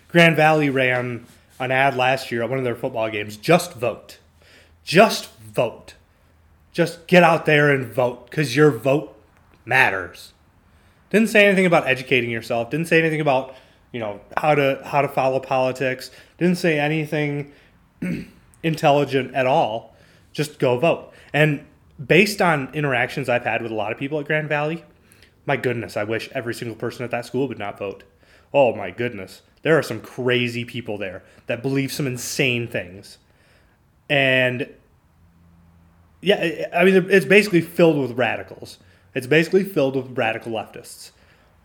Grand 0.08 0.38
Valley 0.38 0.70
ran 0.70 1.25
an 1.60 1.72
ad 1.72 1.98
last 1.98 2.32
year 2.32 2.44
at 2.44 2.50
one 2.50 2.60
of 2.60 2.63
their 2.63 2.75
football 2.75 3.10
games. 3.10 3.36
Just 3.36 3.74
vote. 3.74 4.20
Just 4.84 5.36
vote. 5.39 5.96
Just 6.72 7.08
get 7.08 7.24
out 7.24 7.46
there 7.46 7.72
and 7.72 7.91
vote 7.91 8.29
because 8.29 8.56
your 8.56 8.70
vote 8.72 9.20
matters. 9.65 10.34
Didn't 11.10 11.29
say 11.29 11.46
anything 11.46 11.65
about 11.65 11.88
educating 11.88 12.29
yourself. 12.29 12.70
Didn't 12.70 12.88
say 12.88 13.00
anything 13.00 13.20
about 13.20 13.56
you 13.91 14.00
know 14.00 14.22
how 14.38 14.53
to 14.53 14.79
how 14.86 15.01
to 15.01 15.08
follow 15.08 15.39
politics. 15.39 16.12
Didn't 16.38 16.58
say 16.58 16.79
anything 16.79 17.51
intelligent 18.63 19.34
at 19.34 19.48
all. 19.48 19.96
Just 20.32 20.60
go 20.60 20.77
vote. 20.77 21.12
And 21.34 21.65
based 22.06 22.42
on 22.42 22.74
interactions 22.74 23.30
I've 23.30 23.44
had 23.44 23.62
with 23.62 23.72
a 23.72 23.75
lot 23.75 23.92
of 23.92 23.98
people 23.98 24.20
at 24.20 24.25
Grand 24.25 24.50
Valley, 24.50 24.84
my 25.46 25.58
goodness, 25.58 25.98
I 25.98 26.04
wish 26.04 26.30
every 26.34 26.54
single 26.54 26.75
person 26.75 27.04
at 27.04 27.12
that 27.12 27.25
school 27.25 27.48
would 27.48 27.58
not 27.58 27.80
vote. 27.80 28.04
Oh 28.54 28.75
my 28.75 28.92
goodness. 28.92 29.42
There 29.62 29.77
are 29.77 29.84
some 29.84 30.01
crazy 30.01 30.66
people 30.66 30.98
there 30.98 31.24
that 31.48 31.62
believe 31.62 31.92
some 31.92 32.08
insane 32.08 32.68
things. 32.68 33.18
And 34.10 34.70
yeah, 36.22 36.68
I 36.74 36.84
mean, 36.84 37.08
it's 37.10 37.25
basically 37.25 37.62
filled 37.62 37.98
with 37.98 38.18
radicals. 38.18 38.77
It's 39.16 39.27
basically 39.27 39.63
filled 39.63 39.96
with 39.96 40.18
radical 40.18 40.51
leftists. 40.51 41.12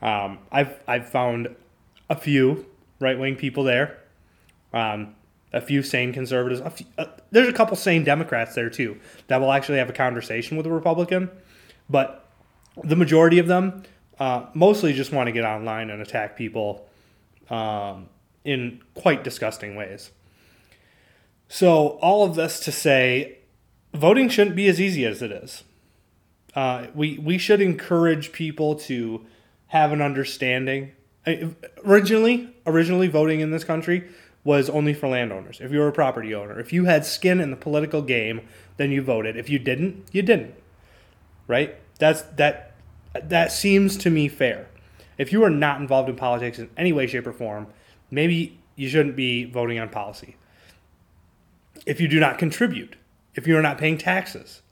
Um, 0.00 0.38
I've, 0.50 0.80
I've 0.86 1.08
found 1.08 1.54
a 2.08 2.16
few 2.16 2.66
right 2.98 3.18
wing 3.18 3.36
people 3.36 3.64
there, 3.64 3.98
um, 4.72 5.14
a 5.52 5.60
few 5.60 5.82
sane 5.82 6.12
conservatives. 6.12 6.60
A 6.60 6.70
few, 6.70 6.86
uh, 6.98 7.06
there's 7.30 7.48
a 7.48 7.52
couple 7.52 7.76
sane 7.76 8.04
Democrats 8.04 8.54
there 8.54 8.70
too 8.70 8.98
that 9.28 9.40
will 9.40 9.52
actually 9.52 9.78
have 9.78 9.90
a 9.90 9.92
conversation 9.92 10.56
with 10.56 10.66
a 10.66 10.70
Republican. 10.70 11.30
But 11.90 12.28
the 12.82 12.96
majority 12.96 13.38
of 13.38 13.46
them 13.46 13.82
uh, 14.18 14.46
mostly 14.54 14.92
just 14.92 15.12
want 15.12 15.26
to 15.26 15.32
get 15.32 15.44
online 15.44 15.90
and 15.90 16.00
attack 16.00 16.36
people 16.36 16.88
um, 17.50 18.08
in 18.44 18.80
quite 18.94 19.24
disgusting 19.24 19.76
ways. 19.76 20.10
So, 21.48 21.98
all 22.00 22.24
of 22.24 22.34
this 22.34 22.60
to 22.60 22.72
say, 22.72 23.38
voting 23.92 24.30
shouldn't 24.30 24.56
be 24.56 24.68
as 24.68 24.80
easy 24.80 25.04
as 25.04 25.20
it 25.20 25.30
is. 25.30 25.64
Uh, 26.54 26.86
we, 26.94 27.18
we 27.18 27.36
should 27.36 27.60
encourage 27.60 28.32
people 28.32 28.74
to 28.76 29.26
have 29.66 29.92
an 29.92 30.00
understanding. 30.00 30.92
Originally, 31.84 32.54
originally 32.66 33.08
voting 33.08 33.40
in 33.40 33.50
this 33.50 33.64
country 33.64 34.08
was 34.44 34.68
only 34.68 34.92
for 34.92 35.08
landowners. 35.08 35.60
If 35.60 35.70
you 35.70 35.78
were 35.78 35.88
a 35.88 35.92
property 35.92 36.34
owner, 36.34 36.58
if 36.58 36.72
you 36.72 36.86
had 36.86 37.04
skin 37.04 37.40
in 37.40 37.50
the 37.50 37.56
political 37.56 38.02
game, 38.02 38.42
then 38.76 38.90
you 38.90 39.02
voted. 39.02 39.36
If 39.36 39.48
you 39.48 39.58
didn't, 39.58 40.04
you 40.12 40.22
didn't. 40.22 40.54
Right? 41.46 41.76
That's 41.98 42.22
that 42.22 42.72
that 43.14 43.52
seems 43.52 43.96
to 43.98 44.10
me 44.10 44.28
fair 44.28 44.68
if 45.18 45.32
you 45.32 45.44
are 45.44 45.50
not 45.50 45.80
involved 45.80 46.08
in 46.08 46.16
politics 46.16 46.58
in 46.58 46.70
any 46.76 46.92
way, 46.92 47.06
shape, 47.06 47.26
or 47.26 47.32
form, 47.32 47.66
maybe 48.10 48.58
you 48.76 48.88
shouldn't 48.88 49.16
be 49.16 49.44
voting 49.44 49.78
on 49.78 49.88
policy. 49.88 50.36
if 51.86 52.00
you 52.00 52.06
do 52.06 52.20
not 52.20 52.38
contribute, 52.38 52.96
if 53.34 53.46
you 53.46 53.56
are 53.56 53.62
not 53.62 53.78
paying 53.78 53.98
taxes, 53.98 54.62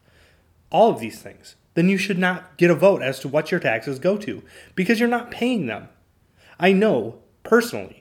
all 0.71 0.91
of 0.91 1.01
these 1.01 1.21
things, 1.21 1.57
then 1.75 1.89
you 1.89 1.97
should 1.97 2.19
not 2.19 2.57
get 2.57 2.71
a 2.71 2.75
vote 2.75 3.03
as 3.03 3.19
to 3.19 3.29
what 3.29 3.51
your 3.51 3.59
taxes 3.59 3.99
go 3.99 4.17
to 4.17 4.43
because 4.75 5.01
you're 5.01 5.09
not 5.09 5.31
paying 5.31 5.67
them. 5.67 5.89
I 6.59 6.73
know 6.73 7.19
personally 7.43 8.00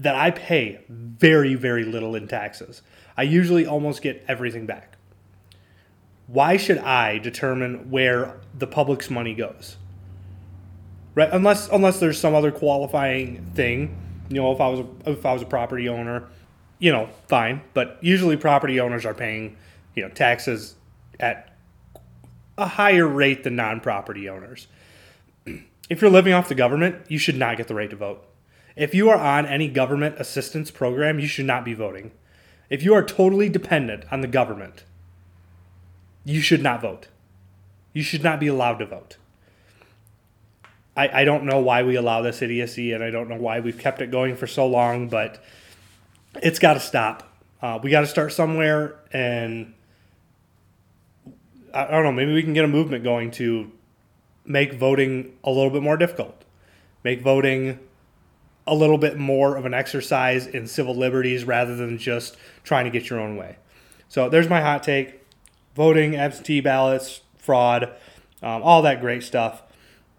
that 0.00 0.14
I 0.14 0.30
pay 0.30 0.80
very, 0.88 1.54
very 1.54 1.84
little 1.84 2.14
in 2.14 2.26
taxes. 2.26 2.80
I 3.16 3.22
usually 3.22 3.66
almost 3.66 4.00
get 4.00 4.24
everything 4.26 4.64
back. 4.64 4.96
Why 6.26 6.56
should 6.56 6.78
I 6.78 7.18
determine 7.18 7.90
where 7.90 8.40
the 8.56 8.66
public's 8.66 9.10
money 9.10 9.34
goes? 9.34 9.76
Right? 11.14 11.28
Unless 11.30 11.68
unless 11.68 12.00
there's 12.00 12.18
some 12.18 12.34
other 12.34 12.50
qualifying 12.50 13.44
thing, 13.54 13.96
you 14.30 14.40
know, 14.40 14.52
if 14.52 14.60
I 14.60 14.68
was 14.68 14.80
a, 14.80 15.10
if 15.10 15.26
I 15.26 15.32
was 15.32 15.42
a 15.42 15.46
property 15.46 15.88
owner, 15.88 16.28
you 16.78 16.92
know, 16.92 17.08
fine. 17.28 17.60
But 17.74 17.98
usually 18.00 18.36
property 18.36 18.80
owners 18.80 19.04
are 19.04 19.14
paying, 19.14 19.56
you 19.94 20.02
know, 20.02 20.08
taxes 20.08 20.76
at 21.18 21.54
a 22.56 22.66
higher 22.66 23.06
rate 23.06 23.44
than 23.44 23.56
non-property 23.56 24.28
owners. 24.28 24.66
If 25.90 26.00
you're 26.00 26.10
living 26.12 26.32
off 26.32 26.48
the 26.48 26.54
government, 26.54 27.06
you 27.08 27.18
should 27.18 27.36
not 27.36 27.56
get 27.56 27.66
the 27.66 27.74
right 27.74 27.90
to 27.90 27.96
vote. 27.96 28.29
If 28.76 28.94
you 28.94 29.10
are 29.10 29.18
on 29.18 29.46
any 29.46 29.68
government 29.68 30.16
assistance 30.18 30.70
program, 30.70 31.18
you 31.18 31.26
should 31.26 31.46
not 31.46 31.64
be 31.64 31.74
voting. 31.74 32.12
If 32.68 32.82
you 32.82 32.94
are 32.94 33.02
totally 33.02 33.48
dependent 33.48 34.04
on 34.12 34.20
the 34.20 34.28
government, 34.28 34.84
you 36.24 36.40
should 36.40 36.62
not 36.62 36.80
vote. 36.80 37.08
You 37.92 38.02
should 38.02 38.22
not 38.22 38.38
be 38.38 38.46
allowed 38.46 38.78
to 38.78 38.86
vote. 38.86 39.16
I, 40.96 41.22
I 41.22 41.24
don't 41.24 41.44
know 41.44 41.58
why 41.60 41.82
we 41.82 41.96
allow 41.96 42.22
this 42.22 42.42
idiocy, 42.42 42.92
and 42.92 43.02
I 43.02 43.10
don't 43.10 43.28
know 43.28 43.36
why 43.36 43.60
we've 43.60 43.78
kept 43.78 44.00
it 44.00 44.10
going 44.10 44.36
for 44.36 44.46
so 44.46 44.66
long, 44.66 45.08
but 45.08 45.42
it's 46.42 46.58
got 46.58 46.74
to 46.74 46.80
stop. 46.80 47.26
Uh, 47.60 47.78
we 47.82 47.90
got 47.90 48.00
to 48.00 48.06
start 48.06 48.32
somewhere, 48.32 48.96
and 49.12 49.74
I 51.74 51.90
don't 51.90 52.04
know. 52.04 52.12
Maybe 52.12 52.32
we 52.32 52.42
can 52.42 52.54
get 52.54 52.64
a 52.64 52.68
movement 52.68 53.04
going 53.04 53.30
to 53.32 53.70
make 54.44 54.74
voting 54.74 55.36
a 55.44 55.50
little 55.50 55.70
bit 55.70 55.82
more 55.82 55.96
difficult, 55.96 56.44
make 57.02 57.20
voting 57.20 57.78
a 58.70 58.74
little 58.74 58.98
bit 58.98 59.18
more 59.18 59.56
of 59.56 59.66
an 59.66 59.74
exercise 59.74 60.46
in 60.46 60.66
civil 60.66 60.94
liberties 60.94 61.44
rather 61.44 61.74
than 61.74 61.98
just 61.98 62.36
trying 62.62 62.84
to 62.84 62.90
get 62.90 63.10
your 63.10 63.18
own 63.18 63.36
way. 63.36 63.56
So 64.08 64.28
there's 64.28 64.48
my 64.48 64.60
hot 64.60 64.82
take: 64.82 65.20
voting, 65.74 66.16
absentee 66.16 66.60
ballots, 66.60 67.20
fraud, 67.36 67.92
um, 68.42 68.62
all 68.62 68.80
that 68.82 69.00
great 69.00 69.24
stuff. 69.24 69.62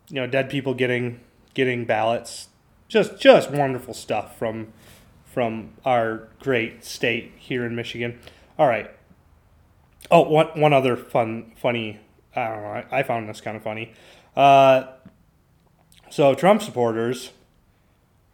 You 0.09 0.15
know, 0.15 0.27
dead 0.27 0.49
people 0.49 0.73
getting 0.73 1.21
getting 1.53 1.85
ballots, 1.85 2.49
just 2.87 3.17
just 3.17 3.49
wonderful 3.51 3.93
stuff 3.93 4.37
from 4.37 4.73
from 5.23 5.71
our 5.85 6.27
great 6.41 6.83
state 6.83 7.31
here 7.37 7.65
in 7.65 7.73
Michigan. 7.73 8.19
All 8.59 8.67
right. 8.67 8.91
Oh, 10.11 10.23
one 10.23 10.47
one 10.59 10.73
other 10.73 10.97
fun 10.97 11.53
funny. 11.55 11.99
I 12.35 12.47
don't 12.49 12.61
know. 12.63 12.69
I, 12.69 12.99
I 12.99 13.03
found 13.03 13.29
this 13.29 13.39
kind 13.39 13.55
of 13.55 13.63
funny. 13.63 13.93
Uh, 14.35 14.87
so 16.09 16.35
Trump 16.35 16.61
supporters 16.61 17.31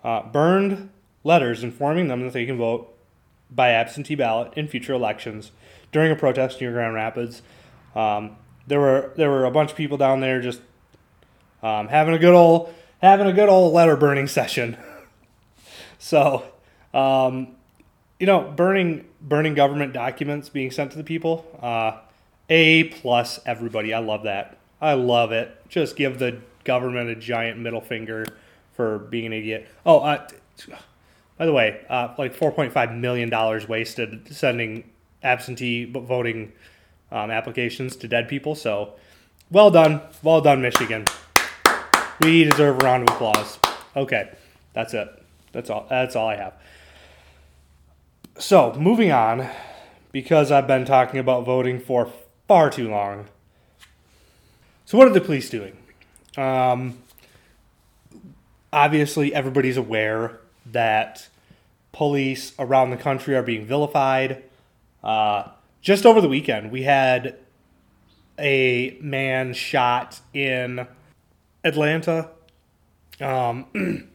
uh, 0.08 0.24
burned 0.24 0.90
letters 1.26 1.66
informing 1.66 2.08
them 2.08 2.22
that 2.22 2.32
they 2.32 2.46
can 2.46 2.58
vote 2.58 2.96
by 3.52 3.72
absentee 3.72 4.16
ballot 4.16 4.54
in 4.56 4.66
future 4.66 4.94
elections 4.94 5.52
during 5.92 6.10
a 6.14 6.16
protest 6.16 6.62
near 6.62 6.72
Grand 6.72 6.94
Rapids. 6.94 7.42
Um, 7.94 8.38
there 8.68 8.80
were 8.80 9.12
there 9.18 9.30
were 9.30 9.44
a 9.44 9.52
bunch 9.52 9.72
of 9.72 9.78
people 9.78 9.98
down 9.98 10.22
there 10.22 10.40
just 10.40 10.62
um, 11.62 11.90
having 11.90 12.14
a 12.14 12.20
good 12.20 12.34
old 12.34 12.74
having 13.02 13.28
a 13.28 13.34
good 13.34 13.50
old 13.50 13.74
letter 13.74 13.98
burning 13.98 14.28
session. 14.28 14.78
so, 16.00 16.46
um, 16.94 17.50
you 18.18 18.28
know, 18.28 18.54
burning 18.56 19.10
burning 19.20 19.56
government 19.56 19.92
documents 19.92 20.48
being 20.48 20.72
sent 20.72 20.92
to 20.92 20.98
the 20.98 21.04
people. 21.04 21.46
Uh, 21.62 21.98
a 22.50 22.86
plus 22.86 23.42
everybody. 23.46 23.94
I 23.94 24.00
love 24.00 24.24
that. 24.24 24.58
I 24.80 24.94
love 24.94 25.34
it. 25.34 25.68
Just 25.68 25.98
give 25.98 26.18
the 26.18 26.40
government 26.64 27.10
a 27.10 27.16
giant 27.16 27.60
middle 27.60 27.82
finger 27.82 28.26
for 28.78 29.00
being 29.00 29.26
an 29.26 29.34
idiot. 29.34 29.68
Oh, 29.86 30.00
uh, 30.00 30.26
by 31.38 31.46
the 31.46 31.52
way, 31.52 31.86
uh, 31.90 32.14
like 32.18 32.34
$4.5 32.34 32.98
million 32.98 33.30
wasted 33.68 34.34
sending 34.34 34.90
absentee 35.24 35.86
voting 35.86 36.54
um, 37.12 37.32
applications 37.32 37.96
to 37.98 38.08
dead 38.08 38.30
people. 38.30 38.56
So, 38.56 38.94
well 39.52 39.72
done. 39.72 40.02
Well 40.24 40.42
done, 40.42 40.62
Michigan. 40.62 41.06
We 42.22 42.46
deserve 42.46 42.82
a 42.82 42.86
round 42.86 43.10
of 43.10 43.16
applause. 43.16 43.60
Okay, 43.96 44.32
that's 44.74 44.94
it. 44.94 45.08
That's 45.52 45.70
all. 45.70 45.88
That's 45.90 46.16
all 46.16 46.28
I 46.28 46.36
have. 46.36 46.54
So, 48.38 48.74
moving 48.76 49.12
on, 49.12 49.50
because 50.12 50.52
I've 50.52 50.68
been 50.68 50.86
talking 50.86 51.20
about 51.20 51.46
voting 51.46 51.80
for 51.80 52.12
far 52.48 52.70
too 52.70 52.90
long. 52.90 53.26
So, 54.86 54.98
what 54.98 55.08
are 55.08 55.14
the 55.14 55.22
police 55.22 55.50
doing? 55.50 55.78
Um, 56.36 56.98
obviously, 58.72 59.34
everybody's 59.34 59.78
aware 59.78 60.40
that 60.66 61.28
police 61.92 62.54
around 62.60 62.92
the 62.92 62.98
country 62.98 63.36
are 63.36 63.44
being 63.44 63.66
vilified. 63.66 64.44
Uh, 65.04 65.48
just 65.82 66.06
over 66.06 66.22
the 66.22 66.30
weekend, 66.30 66.72
we 66.72 66.84
had 66.84 67.38
a 68.38 68.98
man 69.02 69.54
shot 69.54 70.20
in 70.34 70.88
Atlanta. 71.64 72.30
Um, 73.20 73.66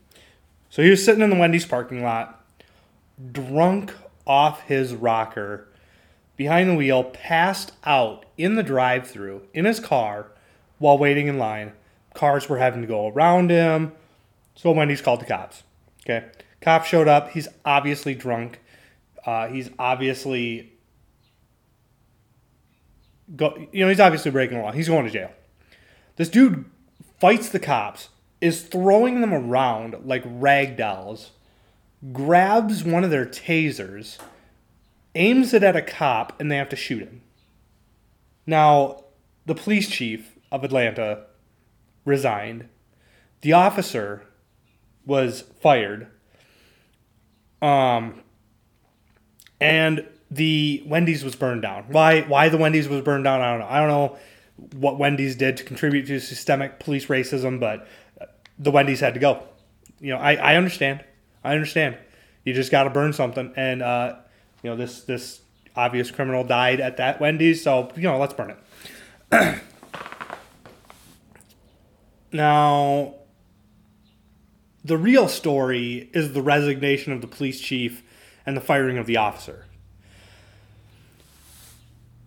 so 0.71 0.83
he 0.83 0.91
was 0.91 1.05
sitting 1.05 1.23
in 1.23 1.31
the 1.31 1.37
Wendy's 1.37 1.67
parking 1.67 2.03
lot, 2.03 2.45
drunk 3.33 3.95
off 4.27 4.63
his 4.63 4.95
rocker, 4.95 5.67
behind 6.37 6.71
the 6.71 6.75
wheel, 6.75 7.05
passed 7.05 7.73
out 7.85 8.25
in 8.37 8.55
the 8.55 8.63
drive 8.63 9.09
through 9.09 9.43
in 9.53 9.65
his 9.65 9.81
car 9.81 10.27
while 10.79 10.99
waiting 10.99 11.27
in 11.27 11.39
line. 11.39 11.73
Cars 12.15 12.49
were 12.49 12.59
having 12.59 12.83
to 12.83 12.87
go 12.87 13.09
around 13.09 13.51
him. 13.51 13.93
So 14.55 14.71
Wendy's 14.73 15.01
called 15.01 15.21
the 15.21 15.27
cops. 15.27 15.63
Okay. 16.05 16.27
Cop 16.61 16.85
showed 16.85 17.09
up. 17.09 17.31
He's 17.31 17.49
obviously 17.65 18.15
drunk. 18.15 18.61
Uh, 19.25 19.49
he's 19.49 19.71
obviously 19.79 20.73
go, 23.37 23.57
you 23.73 23.85
know, 23.85 23.89
he's 23.89 24.01
obviously 24.01 24.31
breaking 24.31 24.59
the 24.59 24.65
law. 24.65 24.73
He's 24.73 24.89
going 24.89 25.05
to 25.05 25.11
jail. 25.11 25.31
This 26.17 26.29
dude 26.29 26.65
fights 27.19 27.49
the 27.49 27.61
cops, 27.61 28.09
is 28.41 28.63
throwing 28.63 29.21
them 29.21 29.33
around 29.33 29.97
like 30.05 30.23
rag 30.27 30.77
dolls, 30.77 31.31
grabs 32.13 32.83
one 32.83 33.05
of 33.05 33.11
their 33.11 33.25
tasers, 33.25 34.19
aims 35.15 35.55
it 35.55 35.63
at 35.63 35.77
a 35.77 35.83
cop, 35.83 36.39
and 36.41 36.51
they 36.51 36.57
have 36.57 36.69
to 36.69 36.77
shoot 36.77 37.03
him. 37.03 37.23
Now, 38.45 39.05
the 39.47 39.55
police 39.55 39.89
chief 39.89 40.37
of 40.51 40.65
Atlanta 40.65 41.27
resigned. 42.05 42.69
The 43.43 43.53
officer 43.53 44.23
was 45.07 45.43
fired. 45.61 46.09
Um, 47.61 48.23
and 49.61 50.07
the 50.31 50.83
Wendy's 50.87 51.23
was 51.23 51.37
burned 51.37 51.63
down. 51.63 51.85
Why? 51.89 52.23
Why 52.23 52.49
the 52.49 52.57
Wendy's 52.57 52.89
was 52.89 53.03
burned 53.03 53.25
down? 53.25 53.41
I 53.41 53.51
don't 53.51 53.61
know. 53.61 53.67
I 53.67 53.79
don't 53.79 53.89
know 53.89 54.19
what 54.77 54.99
Wendy's 54.99 55.37
did 55.37 55.57
to 55.59 55.65
contribute 55.65 56.07
to 56.07 56.21
systemic 56.21 56.81
police 56.81 57.07
racism, 57.07 57.61
but 57.61 57.87
the 58.59 58.71
Wendy's 58.71 59.01
had 59.01 59.15
to 59.15 59.21
go. 59.21 59.43
You 60.01 60.11
know, 60.11 60.19
I, 60.19 60.35
I 60.35 60.57
understand. 60.57 61.05
I 61.45 61.55
understand. 61.55 61.97
You 62.45 62.55
just 62.55 62.71
got 62.71 62.85
to 62.85 62.91
burn 62.91 63.13
something, 63.13 63.53
and 63.57 63.83
uh, 63.83 64.17
you 64.63 64.71
know 64.71 64.77
this 64.77 65.03
this 65.03 65.41
obvious 65.77 66.11
criminal 66.11 66.45
died 66.45 66.81
at 66.81 66.97
that 66.97 67.21
Wendy's, 67.21 67.63
so 67.63 67.91
you 67.95 68.03
know 68.03 68.19
let's 68.19 68.35
burn 68.35 68.57
it. 69.31 69.33
now, 72.33 73.15
the 74.85 74.97
real 74.97 75.29
story 75.29 76.11
is 76.13 76.33
the 76.33 76.43
resignation 76.43 77.13
of 77.13 77.21
the 77.21 77.27
police 77.27 77.61
chief 77.61 78.03
and 78.45 78.57
the 78.57 78.61
firing 78.61 78.99
of 78.99 79.07
the 79.07 79.17
officer. 79.17 79.67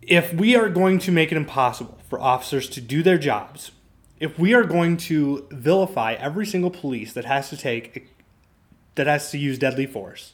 If 0.00 0.32
we 0.32 0.54
are 0.56 0.68
going 0.68 0.98
to 1.00 1.12
make 1.12 1.32
it 1.32 1.36
impossible 1.36 1.98
for 2.08 2.20
officers 2.20 2.68
to 2.70 2.80
do 2.80 3.02
their 3.02 3.18
jobs, 3.18 3.72
if 4.20 4.38
we 4.38 4.54
are 4.54 4.64
going 4.64 4.96
to 4.96 5.46
vilify 5.50 6.14
every 6.14 6.46
single 6.46 6.70
police 6.70 7.12
that 7.12 7.24
has 7.24 7.50
to 7.50 7.56
take 7.56 8.08
that 8.94 9.06
has 9.06 9.30
to 9.30 9.38
use 9.38 9.58
deadly 9.58 9.84
force, 9.84 10.32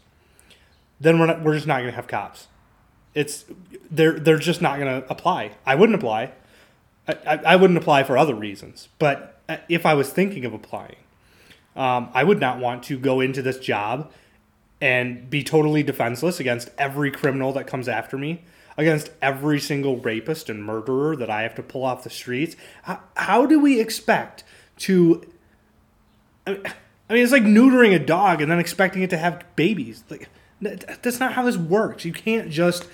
then 1.00 1.18
we're 1.18 1.26
not, 1.26 1.42
we're 1.42 1.54
just 1.54 1.66
not 1.66 1.78
going 1.78 1.90
to 1.90 1.96
have 1.96 2.06
cops. 2.06 2.46
It's 3.14 3.44
they're 3.90 4.20
they're 4.20 4.38
just 4.38 4.62
not 4.62 4.78
going 4.78 5.02
to 5.02 5.10
apply. 5.10 5.52
I 5.66 5.74
wouldn't 5.74 5.96
apply. 5.96 6.32
I, 7.08 7.16
I, 7.26 7.36
I 7.46 7.56
wouldn't 7.56 7.78
apply 7.78 8.04
for 8.04 8.16
other 8.16 8.34
reasons, 8.34 8.88
but 9.00 9.40
uh, 9.48 9.56
if 9.68 9.84
I 9.84 9.94
was 9.94 10.10
thinking 10.10 10.44
of 10.44 10.54
applying, 10.54 11.01
um, 11.76 12.10
I 12.12 12.24
would 12.24 12.40
not 12.40 12.58
want 12.58 12.82
to 12.84 12.98
go 12.98 13.20
into 13.20 13.42
this 13.42 13.58
job 13.58 14.10
and 14.80 15.30
be 15.30 15.44
totally 15.44 15.82
defenseless 15.82 16.40
against 16.40 16.70
every 16.76 17.10
criminal 17.10 17.52
that 17.52 17.66
comes 17.66 17.88
after 17.88 18.18
me, 18.18 18.42
against 18.76 19.10
every 19.22 19.60
single 19.60 19.96
rapist 19.98 20.50
and 20.50 20.64
murderer 20.64 21.14
that 21.16 21.30
I 21.30 21.42
have 21.42 21.54
to 21.54 21.62
pull 21.62 21.84
off 21.84 22.04
the 22.04 22.10
streets. 22.10 22.56
How, 22.82 23.00
how 23.16 23.46
do 23.46 23.60
we 23.60 23.80
expect 23.80 24.44
to? 24.78 25.24
I 26.46 26.50
mean, 26.52 26.62
I 27.08 27.14
mean, 27.14 27.22
it's 27.22 27.32
like 27.32 27.42
neutering 27.42 27.94
a 27.94 27.98
dog 27.98 28.40
and 28.40 28.50
then 28.50 28.58
expecting 28.58 29.02
it 29.02 29.10
to 29.10 29.18
have 29.18 29.44
babies. 29.54 30.02
Like, 30.08 30.28
That's 30.60 31.20
not 31.20 31.34
how 31.34 31.42
this 31.44 31.56
works. 31.56 32.04
You 32.04 32.12
can't 32.12 32.50
just 32.50 32.88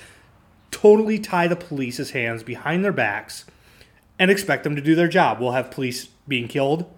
totally 0.70 1.18
tie 1.18 1.48
the 1.48 1.56
police's 1.56 2.10
hands 2.10 2.42
behind 2.42 2.84
their 2.84 2.92
backs 2.92 3.44
and 4.18 4.30
expect 4.30 4.64
them 4.64 4.74
to 4.74 4.82
do 4.82 4.94
their 4.94 5.08
job. 5.08 5.38
We'll 5.38 5.52
have 5.52 5.70
police 5.70 6.06
being 6.26 6.48
killed, 6.48 6.90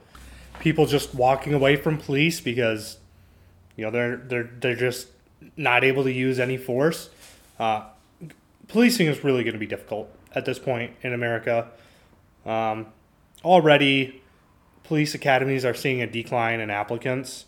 people 0.61 0.87
just 0.87 1.15
walking 1.15 1.53
away 1.53 1.75
from 1.75 1.99
police 1.99 2.41
because 2.41 2.99
you 3.77 3.85
know 3.85 3.91
they're 3.91 4.17
they're 4.17 4.51
they're 4.61 4.77
just 4.77 5.09
not 5.57 5.83
able 5.83 6.05
to 6.05 6.13
use 6.13 6.39
any 6.39 6.57
force. 6.57 7.11
Uh, 7.59 7.85
policing 8.69 9.09
is 9.09 9.25
really 9.25 9.43
going 9.43 9.55
to 9.55 9.59
be 9.59 9.67
difficult 9.67 10.15
at 10.35 10.45
this 10.45 10.59
point 10.59 10.93
in 11.03 11.13
America. 11.13 11.69
Um, 12.47 12.87
already, 13.45 14.23
police 14.85 15.15
academies 15.15 15.65
are 15.65 15.75
seeing 15.75 16.01
a 16.01 16.07
decline 16.07 16.61
in 16.61 16.71
applicants. 16.71 17.47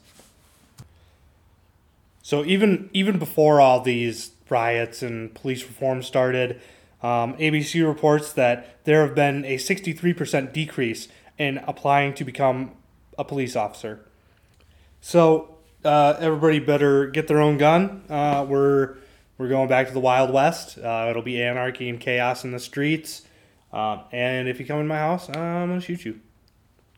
So 2.23 2.45
even 2.45 2.91
even 2.93 3.19
before 3.19 3.61
all 3.61 3.81
these 3.81 4.33
riots 4.49 5.03
and 5.03 5.35
police 5.35 5.63
reform 5.63 6.03
started, 6.03 6.61
um, 7.03 7.35
ABC 7.35 7.87
reports 7.87 8.33
that 8.35 8.85
there 8.85 9.05
have 9.07 9.15
been 9.15 9.45
a 9.45 9.57
63% 9.57 10.53
decrease 10.53 11.09
in 11.39 11.59
applying 11.67 12.15
to 12.15 12.25
become 12.25 12.73
a 13.19 13.25
police 13.25 13.57
officer. 13.57 14.01
So 15.01 15.57
uh, 15.85 16.17
everybody 16.19 16.59
better 16.59 17.07
get 17.07 17.27
their 17.29 17.41
own 17.41 17.59
gun. 17.59 18.05
Uh, 18.09 18.47
we're 18.49 18.97
we're 19.39 19.49
going 19.49 19.69
back 19.69 19.89
to 19.89 19.93
the 19.93 20.01
Wild 20.01 20.33
West. 20.33 20.79
Uh, 20.79 21.09
it'll 21.11 21.23
be 21.23 21.43
anarchy 21.43 21.89
and 21.89 21.99
chaos 21.99 22.45
in 22.45 22.53
the 22.53 22.61
streets. 22.61 23.23
Uh, 23.73 24.03
and 24.13 24.49
if 24.49 24.61
you 24.61 24.67
come 24.67 24.79
in 24.79 24.87
my 24.87 24.99
house, 24.99 25.29
I'm 25.29 25.69
gonna 25.69 25.81
shoot 25.81 26.05
you. 26.05 26.21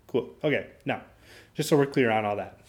Cool. 0.08 0.30
Okay. 0.42 0.66
Now, 0.84 1.02
just 1.54 1.68
so 1.68 1.76
we're 1.76 1.86
clear 1.86 2.10
on 2.10 2.24
all 2.24 2.36
that. 2.36 2.60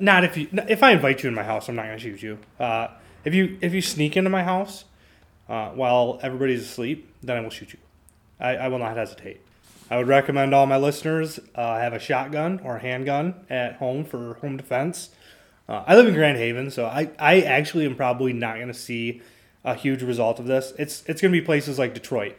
Not 0.00 0.24
if 0.24 0.36
you 0.36 0.48
if 0.68 0.82
I 0.82 0.92
invite 0.92 1.22
you 1.22 1.28
in 1.28 1.34
my 1.34 1.42
house, 1.42 1.68
I'm 1.68 1.76
not 1.76 1.86
gonna 1.86 1.98
shoot 1.98 2.22
you. 2.22 2.38
Uh, 2.58 2.88
if 3.24 3.34
you 3.34 3.58
if 3.60 3.74
you 3.74 3.82
sneak 3.82 4.16
into 4.16 4.30
my 4.30 4.42
house 4.42 4.84
uh, 5.48 5.70
while 5.70 6.18
everybody's 6.22 6.62
asleep, 6.62 7.12
then 7.22 7.36
I 7.36 7.40
will 7.40 7.50
shoot 7.50 7.72
you. 7.72 7.78
I, 8.40 8.56
I 8.56 8.68
will 8.68 8.78
not 8.78 8.96
hesitate. 8.96 9.40
I 9.90 9.96
would 9.98 10.08
recommend 10.08 10.54
all 10.54 10.66
my 10.66 10.76
listeners 10.76 11.38
uh, 11.54 11.78
have 11.78 11.92
a 11.92 11.98
shotgun 11.98 12.60
or 12.64 12.76
a 12.76 12.80
handgun 12.80 13.46
at 13.48 13.76
home 13.76 14.04
for 14.04 14.34
home 14.40 14.56
defense. 14.56 15.10
Uh, 15.68 15.84
I 15.86 15.96
live 15.96 16.08
in 16.08 16.14
Grand 16.14 16.38
Haven, 16.38 16.70
so 16.70 16.86
I, 16.86 17.10
I 17.18 17.40
actually 17.42 17.86
am 17.86 17.94
probably 17.94 18.32
not 18.32 18.56
going 18.56 18.68
to 18.68 18.74
see 18.74 19.22
a 19.64 19.74
huge 19.74 20.02
result 20.02 20.38
of 20.38 20.46
this. 20.46 20.72
It's 20.78 21.02
it's 21.06 21.20
going 21.20 21.32
to 21.32 21.40
be 21.40 21.44
places 21.44 21.78
like 21.78 21.94
Detroit 21.94 22.36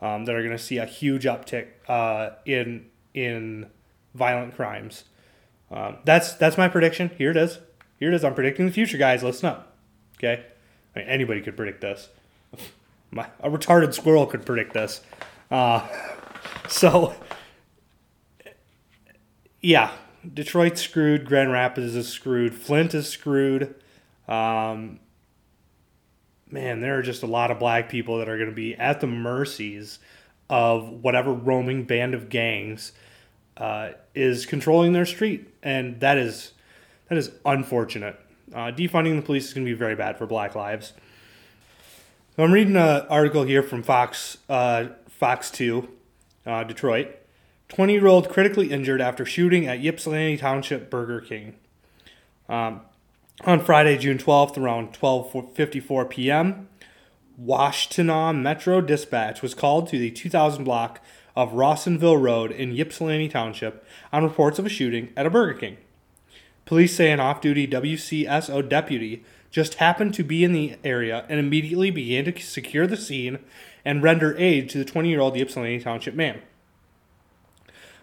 um, 0.00 0.24
that 0.24 0.34
are 0.34 0.42
going 0.42 0.56
to 0.56 0.62
see 0.62 0.78
a 0.78 0.86
huge 0.86 1.24
uptick 1.24 1.66
uh, 1.88 2.30
in 2.44 2.86
in 3.14 3.66
violent 4.14 4.54
crimes. 4.54 5.04
Um, 5.70 5.98
that's 6.04 6.34
that's 6.34 6.56
my 6.56 6.68
prediction. 6.68 7.10
Here 7.18 7.30
it 7.30 7.36
is. 7.36 7.58
Here 7.98 8.08
it 8.08 8.14
is. 8.14 8.24
I'm 8.24 8.34
predicting 8.34 8.66
the 8.66 8.72
future, 8.72 8.98
guys. 8.98 9.22
Listen 9.22 9.50
up. 9.50 9.76
Okay, 10.16 10.44
I 10.94 10.98
mean, 10.98 11.08
anybody 11.08 11.42
could 11.42 11.56
predict 11.56 11.80
this. 11.80 12.08
My, 13.10 13.26
a 13.40 13.48
retarded 13.48 13.94
squirrel 13.94 14.26
could 14.26 14.44
predict 14.44 14.74
this. 14.74 15.00
Uh, 15.50 15.86
so, 16.72 17.14
yeah, 19.60 19.90
Detroit's 20.32 20.82
screwed. 20.82 21.24
Grand 21.24 21.52
Rapids 21.52 21.94
is 21.94 22.08
screwed. 22.08 22.54
Flint 22.54 22.94
is 22.94 23.08
screwed. 23.08 23.74
Um, 24.26 25.00
man, 26.50 26.80
there 26.80 26.98
are 26.98 27.02
just 27.02 27.22
a 27.22 27.26
lot 27.26 27.50
of 27.50 27.58
black 27.58 27.88
people 27.88 28.18
that 28.18 28.28
are 28.28 28.36
going 28.36 28.50
to 28.50 28.54
be 28.54 28.74
at 28.74 29.00
the 29.00 29.06
mercies 29.06 29.98
of 30.50 30.88
whatever 30.88 31.32
roaming 31.32 31.84
band 31.84 32.14
of 32.14 32.28
gangs 32.28 32.92
uh, 33.56 33.90
is 34.14 34.46
controlling 34.46 34.92
their 34.92 35.06
street, 35.06 35.48
and 35.62 36.00
that 36.00 36.16
is 36.16 36.52
that 37.08 37.18
is 37.18 37.30
unfortunate. 37.44 38.18
Uh, 38.52 38.70
defunding 38.72 39.16
the 39.16 39.22
police 39.22 39.48
is 39.48 39.54
going 39.54 39.66
to 39.66 39.70
be 39.70 39.76
very 39.76 39.94
bad 39.94 40.16
for 40.16 40.26
Black 40.26 40.54
lives. 40.54 40.92
So 42.36 42.44
I'm 42.44 42.52
reading 42.52 42.76
an 42.76 43.06
article 43.08 43.42
here 43.42 43.62
from 43.62 43.82
Fox 43.82 44.38
uh, 44.48 44.86
Fox 45.08 45.50
Two, 45.50 45.88
uh, 46.48 46.64
Detroit. 46.64 47.14
20 47.68 47.92
year 47.92 48.06
old 48.06 48.28
critically 48.28 48.70
injured 48.70 49.00
after 49.00 49.24
shooting 49.26 49.66
at 49.66 49.84
Ypsilanti 49.84 50.38
Township 50.38 50.90
Burger 50.90 51.20
King. 51.20 51.54
Um, 52.48 52.80
on 53.44 53.60
Friday, 53.60 53.98
June 53.98 54.18
12th, 54.18 54.56
around 54.56 54.92
12:54 54.94 56.10
p.m., 56.10 56.68
Washtenaw 57.40 58.36
Metro 58.36 58.80
Dispatch 58.80 59.42
was 59.42 59.54
called 59.54 59.88
to 59.88 59.98
the 59.98 60.10
2000 60.10 60.64
block 60.64 61.00
of 61.36 61.52
Rawsonville 61.52 62.20
Road 62.20 62.50
in 62.50 62.76
Ypsilanti 62.76 63.28
Township 63.28 63.86
on 64.12 64.24
reports 64.24 64.58
of 64.58 64.66
a 64.66 64.70
shooting 64.70 65.12
at 65.16 65.26
a 65.26 65.30
Burger 65.30 65.56
King. 65.56 65.76
Police 66.64 66.96
say 66.96 67.12
an 67.12 67.20
off 67.20 67.40
duty 67.40 67.66
WCSO 67.68 68.68
deputy 68.68 69.22
just 69.50 69.74
happened 69.74 70.14
to 70.14 70.24
be 70.24 70.42
in 70.42 70.52
the 70.52 70.76
area 70.82 71.24
and 71.28 71.38
immediately 71.38 71.90
began 71.90 72.24
to 72.24 72.40
secure 72.40 72.86
the 72.86 72.96
scene 72.96 73.38
and 73.88 74.02
render 74.02 74.36
aid 74.36 74.68
to 74.68 74.76
the 74.76 74.84
20 74.84 75.08
year 75.08 75.18
old 75.18 75.34
Ypsilanti 75.34 75.82
Township 75.82 76.14
man. 76.14 76.42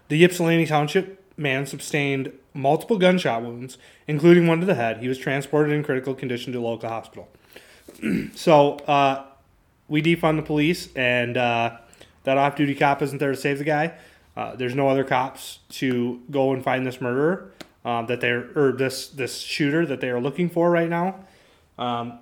The 0.08 0.24
Ypsilanti 0.24 0.66
Township 0.66 1.24
man 1.38 1.68
sustained 1.68 2.32
multiple 2.56 2.98
gunshot 2.98 3.44
wounds, 3.44 3.78
including 4.08 4.48
one 4.48 4.60
to 4.62 4.66
the 4.66 4.74
head. 4.74 4.98
He 4.98 5.08
was 5.08 5.20
transported 5.20 5.72
in 5.72 5.84
critical 5.84 6.16
condition 6.16 6.52
to 6.54 6.60
a 6.60 6.62
local 6.62 6.90
hospital. 6.90 7.30
so, 8.34 8.78
uh, 8.88 9.26
we 9.88 10.02
defund 10.02 10.38
the 10.38 10.42
police, 10.42 10.90
and 10.96 11.38
uh, 11.38 11.78
that 12.24 12.40
off 12.40 12.56
duty 12.56 12.74
cop 12.74 13.04
isn't 13.04 13.20
there 13.20 13.30
to 13.30 13.38
save 13.38 13.60
the 13.60 13.64
guy. 13.64 13.94
Uh, 14.36 14.56
there's 14.56 14.74
no 14.74 14.88
other 14.88 15.04
cops 15.04 15.60
to 15.70 16.20
go 16.32 16.52
and 16.52 16.64
find 16.64 16.88
this 16.88 17.00
murderer 17.00 17.52
um, 17.86 18.08
that 18.08 18.22
they're 18.22 18.50
or 18.56 18.72
this 18.72 19.10
this 19.10 19.38
shooter 19.38 19.86
that 19.86 20.02
they 20.02 20.10
are 20.10 20.20
looking 20.20 20.50
for 20.50 20.72
right 20.72 20.90
now. 20.90 21.20
Um, 21.78 22.18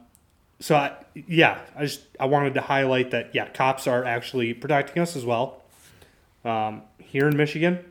so 0.63 0.77
I, 0.77 0.93
yeah, 1.27 1.59
I 1.75 1.83
just 1.83 2.03
I 2.17 2.25
wanted 2.25 2.53
to 2.53 2.61
highlight 2.61 3.11
that 3.11 3.35
yeah, 3.35 3.49
cops 3.49 3.85
are 3.85 4.05
actually 4.05 4.53
protecting 4.53 5.03
us 5.03 5.17
as 5.17 5.25
well. 5.25 5.61
Um, 6.45 6.83
here 6.99 7.27
in 7.27 7.35
Michigan, 7.35 7.83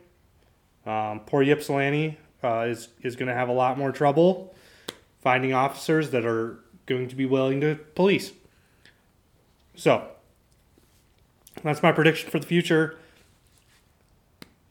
um, 0.83 1.19
poor 1.19 1.43
Ypsilanti 1.43 2.17
uh, 2.43 2.61
is 2.61 2.87
is 3.03 3.15
going 3.15 3.27
to 3.27 3.35
have 3.35 3.47
a 3.47 3.53
lot 3.53 3.77
more 3.77 3.91
trouble 3.91 4.55
finding 5.21 5.53
officers 5.53 6.09
that 6.09 6.25
are 6.25 6.61
going 6.87 7.09
to 7.09 7.15
be 7.15 7.27
willing 7.27 7.61
to 7.61 7.75
police. 7.93 8.31
So 9.75 10.07
that's 11.61 11.83
my 11.83 11.91
prediction 11.91 12.31
for 12.31 12.39
the 12.39 12.47
future. 12.47 12.97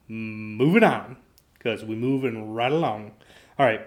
Moving 0.08 0.82
on, 0.82 1.18
because 1.56 1.84
we're 1.84 1.96
moving 1.96 2.52
right 2.52 2.72
along. 2.72 3.12
All 3.60 3.64
right. 3.64 3.86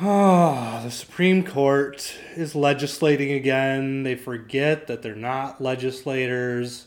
Oh, 0.00 0.80
the 0.82 0.90
Supreme 0.90 1.44
Court 1.44 2.16
is 2.34 2.54
legislating 2.54 3.32
again. 3.32 4.02
They 4.04 4.14
forget 4.14 4.86
that 4.86 5.02
they're 5.02 5.14
not 5.14 5.60
legislators. 5.60 6.86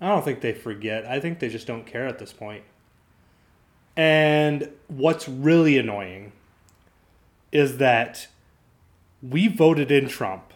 I 0.00 0.08
don't 0.08 0.24
think 0.24 0.40
they 0.40 0.52
forget. 0.52 1.04
I 1.06 1.20
think 1.20 1.38
they 1.38 1.48
just 1.48 1.66
don't 1.66 1.86
care 1.86 2.06
at 2.06 2.18
this 2.18 2.32
point. 2.32 2.64
And 3.96 4.70
what's 4.88 5.28
really 5.28 5.76
annoying 5.76 6.32
is 7.52 7.76
that 7.76 8.26
we 9.22 9.46
voted 9.46 9.90
in 9.90 10.08
Trump 10.08 10.52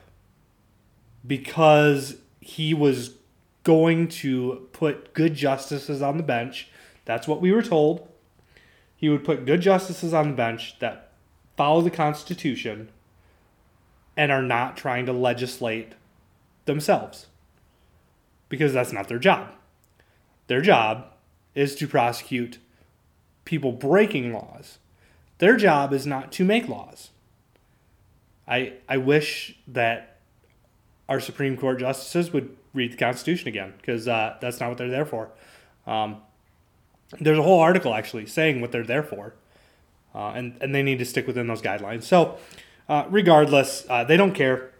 because 1.26 2.16
he 2.40 2.72
was 2.72 3.14
going 3.62 4.08
to 4.08 4.68
put 4.72 5.12
good 5.12 5.34
justices 5.34 6.00
on 6.00 6.16
the 6.16 6.22
bench. 6.22 6.68
That's 7.04 7.28
what 7.28 7.40
we 7.42 7.52
were 7.52 7.62
told. 7.62 8.08
He 8.96 9.10
would 9.10 9.24
put 9.24 9.44
good 9.44 9.60
justices 9.60 10.14
on 10.14 10.30
the 10.30 10.34
bench 10.34 10.78
that 10.78 11.05
follow 11.56 11.80
the 11.80 11.90
Constitution 11.90 12.90
and 14.16 14.32
are 14.32 14.42
not 14.42 14.76
trying 14.76 15.06
to 15.06 15.12
legislate 15.12 15.92
themselves 16.64 17.26
because 18.48 18.72
that's 18.72 18.92
not 18.92 19.08
their 19.08 19.18
job. 19.18 19.52
Their 20.46 20.60
job 20.60 21.06
is 21.54 21.74
to 21.76 21.88
prosecute 21.88 22.58
people 23.44 23.72
breaking 23.72 24.32
laws. 24.32 24.78
Their 25.38 25.56
job 25.56 25.92
is 25.92 26.06
not 26.06 26.32
to 26.32 26.44
make 26.44 26.68
laws. 26.68 27.10
I 28.46 28.74
I 28.88 28.96
wish 28.98 29.56
that 29.66 30.18
our 31.08 31.20
Supreme 31.20 31.56
Court 31.56 31.80
justices 31.80 32.32
would 32.32 32.56
read 32.74 32.92
the 32.92 32.96
Constitution 32.96 33.48
again 33.48 33.74
because 33.78 34.06
uh, 34.06 34.36
that's 34.40 34.60
not 34.60 34.68
what 34.68 34.78
they're 34.78 34.90
there 34.90 35.06
for. 35.06 35.30
Um, 35.86 36.18
there's 37.20 37.38
a 37.38 37.42
whole 37.42 37.60
article 37.60 37.94
actually 37.94 38.26
saying 38.26 38.60
what 38.60 38.72
they're 38.72 38.84
there 38.84 39.02
for, 39.02 39.34
uh, 40.16 40.32
and 40.34 40.56
and 40.62 40.74
they 40.74 40.82
need 40.82 40.98
to 40.98 41.04
stick 41.04 41.26
within 41.26 41.46
those 41.46 41.60
guidelines. 41.60 42.04
So, 42.04 42.38
uh, 42.88 43.04
regardless, 43.10 43.86
uh, 43.88 44.02
they 44.02 44.16
don't 44.16 44.32
care. 44.32 44.72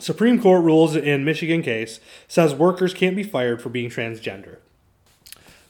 Supreme 0.00 0.40
Court 0.40 0.64
rules 0.64 0.96
in 0.96 1.24
Michigan 1.24 1.62
case 1.62 2.00
says 2.26 2.54
workers 2.54 2.92
can't 2.92 3.14
be 3.14 3.22
fired 3.22 3.62
for 3.62 3.68
being 3.68 3.88
transgender. 3.88 4.56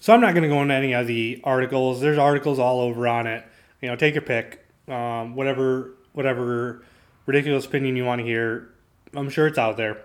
So 0.01 0.15
I'm 0.15 0.21
not 0.21 0.33
going 0.33 0.43
to 0.45 0.49
go 0.49 0.63
into 0.63 0.75
any 0.75 0.95
of 0.95 1.07
the 1.07 1.41
articles. 1.45 2.01
There's 2.01 2.19
articles 2.19 2.59
all 2.59 2.81
over 2.81 3.07
on 3.07 3.27
it. 3.27 3.45
You 3.81 3.89
know, 3.89 3.97
take 3.97 4.15
your 4.15 4.23
pick. 4.23 4.65
Um, 4.89 5.37
whatever 5.37 5.95
whatever 6.13 6.83
ridiculous 7.27 7.67
opinion 7.67 7.97
you 7.97 8.05
want 8.05 8.21
to 8.21 8.25
hear, 8.25 8.71
I'm 9.15 9.29
sure 9.29 9.47
it's 9.47 9.59
out 9.59 9.77
there. 9.77 9.99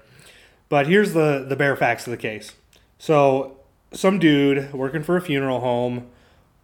But 0.68 0.88
here's 0.88 1.14
the 1.14 1.46
the 1.48 1.56
bare 1.56 1.76
facts 1.76 2.06
of 2.06 2.12
the 2.12 2.18
case. 2.18 2.54
So 3.00 3.58
some 3.94 4.20
dude 4.20 4.74
working 4.74 5.04
for 5.04 5.16
a 5.16 5.22
funeral 5.22 5.62
home 5.62 6.10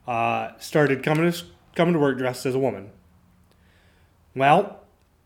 uh, 0.08 0.52
started 0.60 1.02
coming 1.02 1.32
to 1.32 1.46
coming 1.76 1.94
to 1.94 2.00
work 2.00 2.18
dressed 2.18 2.46
as 2.46 2.56
a 2.56 2.60
woman. 2.60 2.92
Well, 4.36 4.80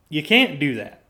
You 0.10 0.24
can't 0.24 0.60
do 0.60 0.76
that. 0.76 1.04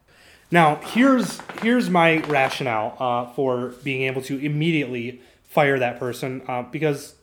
Now, 0.50 0.78
here's 0.78 1.39
here's 1.62 1.89
my 1.89 2.17
rationale 2.19 2.95
uh, 3.00 3.34
for 3.34 3.76
being 3.84 4.04
able 4.04 4.21
to 4.23 4.38
immediately 4.38 5.21
fire 5.43 5.78
that 5.78 6.00
person 6.00 6.41
uh, 6.47 6.63
because 6.63 7.15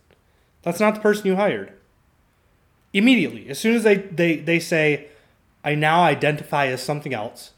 that's 0.63 0.81
not 0.81 0.95
the 0.95 1.01
person 1.01 1.27
you 1.27 1.37
hired. 1.37 1.73
Immediately, 2.93 3.49
as 3.49 3.59
soon 3.59 3.75
as 3.75 3.83
they, 3.83 3.97
they, 3.97 4.37
they 4.37 4.61
say, 4.61 5.09
I 5.65 5.75
now 5.75 6.03
identify 6.03 6.67
as 6.67 6.81
something 6.81 7.13
else, 7.13 7.51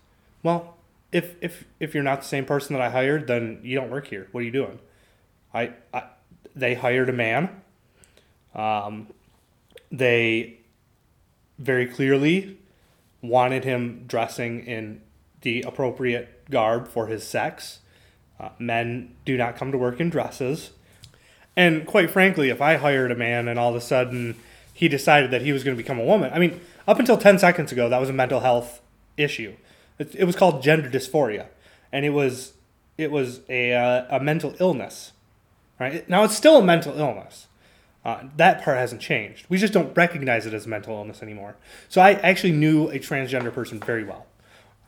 well, 0.42 0.76
if, 1.12 1.34
if, 1.42 1.64
if 1.78 1.92
you're 1.94 2.02
not 2.02 2.22
the 2.22 2.26
same 2.26 2.46
person 2.46 2.74
that 2.74 2.82
I 2.82 2.88
hired, 2.88 3.26
then 3.26 3.60
you 3.62 3.78
don't 3.78 3.90
work 3.90 4.06
here. 4.06 4.28
What 4.32 4.40
are 4.40 4.44
you 4.44 4.50
doing? 4.50 4.78
I, 5.52 5.72
I 5.92 6.04
they 6.54 6.74
hired 6.74 7.10
a 7.10 7.12
man. 7.12 7.50
Um, 8.54 9.08
they 9.90 10.58
very 11.58 11.86
clearly 11.86 12.58
wanted 13.22 13.64
him 13.64 14.04
dressing 14.06 14.66
in 14.66 15.00
the 15.42 15.62
appropriate 15.62 16.50
garb 16.50 16.88
for 16.88 17.06
his 17.06 17.26
sex. 17.26 17.80
Uh, 18.38 18.50
men 18.58 19.14
do 19.24 19.36
not 19.36 19.56
come 19.56 19.72
to 19.72 19.78
work 19.78 20.00
in 20.00 20.10
dresses. 20.10 20.70
And 21.56 21.86
quite 21.86 22.10
frankly, 22.10 22.50
if 22.50 22.60
I 22.60 22.76
hired 22.76 23.10
a 23.10 23.16
man 23.16 23.48
and 23.48 23.58
all 23.58 23.70
of 23.70 23.76
a 23.76 23.80
sudden 23.80 24.36
he 24.74 24.88
decided 24.88 25.30
that 25.30 25.42
he 25.42 25.52
was 25.52 25.64
going 25.64 25.76
to 25.76 25.82
become 25.82 25.98
a 25.98 26.04
woman, 26.04 26.30
I 26.34 26.38
mean, 26.38 26.60
up 26.86 26.98
until 26.98 27.16
10 27.16 27.38
seconds 27.38 27.72
ago, 27.72 27.88
that 27.88 28.00
was 28.00 28.10
a 28.10 28.12
mental 28.12 28.40
health 28.40 28.80
issue. 29.16 29.56
It, 29.98 30.14
it 30.14 30.24
was 30.24 30.36
called 30.36 30.62
gender 30.62 30.90
dysphoria, 30.90 31.46
and 31.90 32.04
it 32.04 32.10
was 32.10 32.52
it 32.98 33.10
was 33.10 33.40
a, 33.48 33.74
uh, 33.74 34.16
a 34.16 34.20
mental 34.20 34.54
illness. 34.58 35.12
Right 35.78 36.08
now, 36.08 36.24
it's 36.24 36.34
still 36.34 36.58
a 36.58 36.64
mental 36.64 36.98
illness. 36.98 37.46
Uh, 38.06 38.22
that 38.36 38.62
part 38.62 38.76
hasn't 38.76 39.00
changed. 39.00 39.46
We 39.48 39.58
just 39.58 39.72
don't 39.72 39.94
recognize 39.96 40.46
it 40.46 40.54
as 40.54 40.64
mental 40.64 40.94
illness 40.94 41.24
anymore. 41.24 41.56
So 41.88 42.00
I 42.00 42.12
actually 42.12 42.52
knew 42.52 42.88
a 42.88 43.00
transgender 43.00 43.52
person 43.52 43.80
very 43.80 44.04
well. 44.04 44.26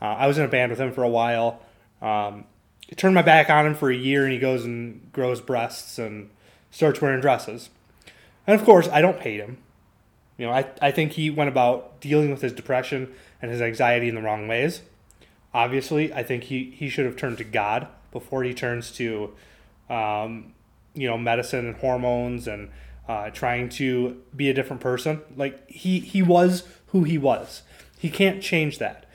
Uh, 0.01 0.05
I 0.05 0.25
was 0.25 0.37
in 0.37 0.45
a 0.45 0.47
band 0.47 0.69
with 0.69 0.79
him 0.79 0.93
for 0.93 1.03
a 1.03 1.09
while. 1.09 1.59
Um, 2.01 2.45
I 2.89 2.95
turned 2.95 3.13
my 3.13 3.21
back 3.21 3.49
on 3.49 3.65
him 3.65 3.75
for 3.75 3.91
a 3.91 3.95
year, 3.95 4.23
and 4.23 4.31
he 4.31 4.39
goes 4.39 4.63
and 4.63 5.11
grows 5.11 5.41
breasts 5.41 5.99
and 5.99 6.29
starts 6.71 7.01
wearing 7.01 7.19
dresses. 7.19 7.69
And 8.47 8.57
of 8.57 8.65
course, 8.65 8.87
I 8.87 9.01
don't 9.01 9.19
hate 9.19 9.41
him. 9.41 9.57
You 10.37 10.45
know, 10.45 10.53
I, 10.53 10.67
I 10.81 10.91
think 10.91 11.11
he 11.11 11.29
went 11.29 11.49
about 11.49 11.99
dealing 11.99 12.31
with 12.31 12.41
his 12.41 12.53
depression 12.53 13.13
and 13.41 13.51
his 13.51 13.59
anxiety 13.59 14.07
in 14.07 14.15
the 14.15 14.21
wrong 14.21 14.47
ways. 14.47 14.81
Obviously, 15.53 16.13
I 16.13 16.23
think 16.23 16.45
he, 16.45 16.71
he 16.71 16.87
should 16.87 17.05
have 17.05 17.17
turned 17.17 17.37
to 17.39 17.43
God 17.43 17.89
before 18.13 18.43
he 18.43 18.53
turns 18.53 18.91
to, 18.93 19.33
um, 19.89 20.53
you 20.93 21.09
know, 21.09 21.17
medicine 21.17 21.67
and 21.67 21.75
hormones 21.75 22.47
and 22.47 22.69
uh, 23.09 23.31
trying 23.31 23.67
to 23.67 24.21
be 24.35 24.49
a 24.49 24.53
different 24.53 24.81
person. 24.81 25.21
Like 25.35 25.69
he 25.69 25.99
he 25.99 26.21
was 26.21 26.63
who 26.87 27.03
he 27.03 27.17
was. 27.17 27.63
He 27.97 28.09
can't 28.09 28.41
change 28.41 28.77
that. 28.77 29.05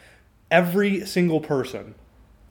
Every 0.50 1.06
single 1.06 1.40
person 1.40 1.94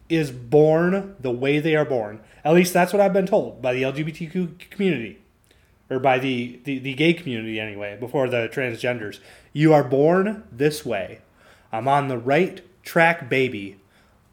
is 0.09 0.31
born 0.31 1.15
the 1.19 1.31
way 1.31 1.59
they 1.59 1.75
are 1.75 1.85
born. 1.85 2.21
At 2.43 2.53
least 2.53 2.73
that's 2.73 2.93
what 2.93 3.01
I've 3.01 3.13
been 3.13 3.27
told 3.27 3.61
by 3.61 3.73
the 3.73 3.83
LGBTQ 3.83 4.69
community, 4.69 5.19
or 5.89 5.99
by 5.99 6.17
the, 6.17 6.59
the, 6.63 6.79
the 6.79 6.93
gay 6.93 7.13
community 7.13 7.59
anyway, 7.59 7.97
before 7.99 8.27
the 8.27 8.49
transgenders. 8.51 9.19
You 9.53 9.73
are 9.73 9.83
born 9.83 10.43
this 10.51 10.85
way. 10.85 11.19
I'm 11.71 11.87
on 11.87 12.07
the 12.07 12.17
right 12.17 12.61
track, 12.83 13.29
baby. 13.29 13.79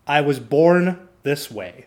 I 0.07 0.21
was 0.21 0.41
born 0.41 1.09
this 1.23 1.51
way. 1.51 1.87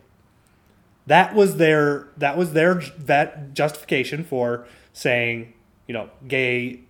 That 1.08 1.36
was 1.36 1.58
their 1.58 2.08
that 2.18 2.38
was 2.38 2.54
their 2.54 2.76
that 2.98 3.54
justification 3.54 4.24
for 4.24 4.66
saying, 4.94 5.54
you 5.88 5.94
know, 5.94 6.10
gay 6.28 6.82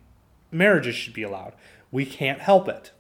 marriages 0.52 0.96
should 0.96 1.14
be 1.14 1.24
allowed. 1.24 1.54
We 1.92 2.06
can't 2.06 2.40
help 2.40 2.68
it. 2.68 2.92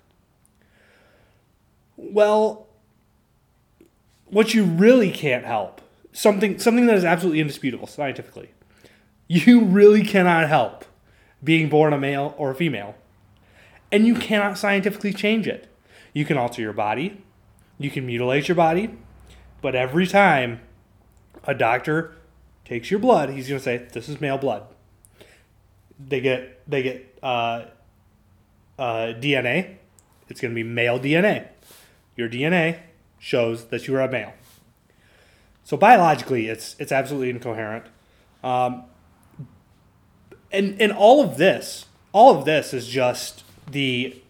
Well, 1.95 2.67
what 4.25 4.53
you 4.53 4.63
really 4.63 5.11
can't 5.11 5.45
help, 5.45 5.81
something 6.11 6.57
something 6.57 6.87
that 6.87 6.95
is 6.95 7.05
absolutely 7.05 7.39
indisputable 7.39 7.87
scientifically. 7.87 8.49
You 9.27 9.63
really 9.65 10.03
cannot 10.03 10.47
help 10.47 10.85
being 11.43 11.69
born 11.69 11.93
a 11.93 11.97
male 11.97 12.33
or 12.37 12.51
a 12.51 12.55
female. 12.55 12.95
And 13.91 14.07
you 14.07 14.15
cannot 14.15 14.57
scientifically 14.57 15.13
change 15.13 15.47
it. 15.47 15.67
You 16.13 16.25
can 16.25 16.37
alter 16.37 16.61
your 16.61 16.73
body, 16.73 17.23
you 17.77 17.91
can 17.91 18.05
mutilate 18.05 18.47
your 18.47 18.55
body, 18.55 18.97
but 19.61 19.75
every 19.75 20.07
time 20.07 20.61
a 21.45 21.53
doctor 21.53 22.15
takes 22.65 22.89
your 22.89 22.99
blood, 22.99 23.29
he's 23.29 23.47
going 23.47 23.59
to 23.59 23.63
say, 23.63 23.77
This 23.91 24.09
is 24.09 24.21
male 24.21 24.37
blood. 24.37 24.63
They 26.07 26.21
get, 26.21 26.69
they 26.69 26.83
get 26.83 27.19
uh, 27.23 27.65
uh, 28.77 29.13
DNA, 29.19 29.77
it's 30.29 30.41
going 30.41 30.51
to 30.51 30.55
be 30.55 30.63
male 30.63 30.99
DNA. 30.99 31.47
Your 32.15 32.29
DNA 32.29 32.79
shows 33.19 33.65
that 33.65 33.87
you 33.87 33.95
are 33.95 34.01
a 34.01 34.11
male. 34.11 34.33
So 35.63 35.77
biologically, 35.77 36.47
it's 36.47 36.75
it's 36.79 36.91
absolutely 36.91 37.29
incoherent. 37.29 37.85
Um, 38.43 38.83
and 40.51 40.79
and 40.81 40.91
all 40.91 41.23
of 41.23 41.37
this, 41.37 41.85
all 42.11 42.37
of 42.37 42.45
this 42.45 42.73
is 42.73 42.87
just 42.87 43.43
the 43.71 44.21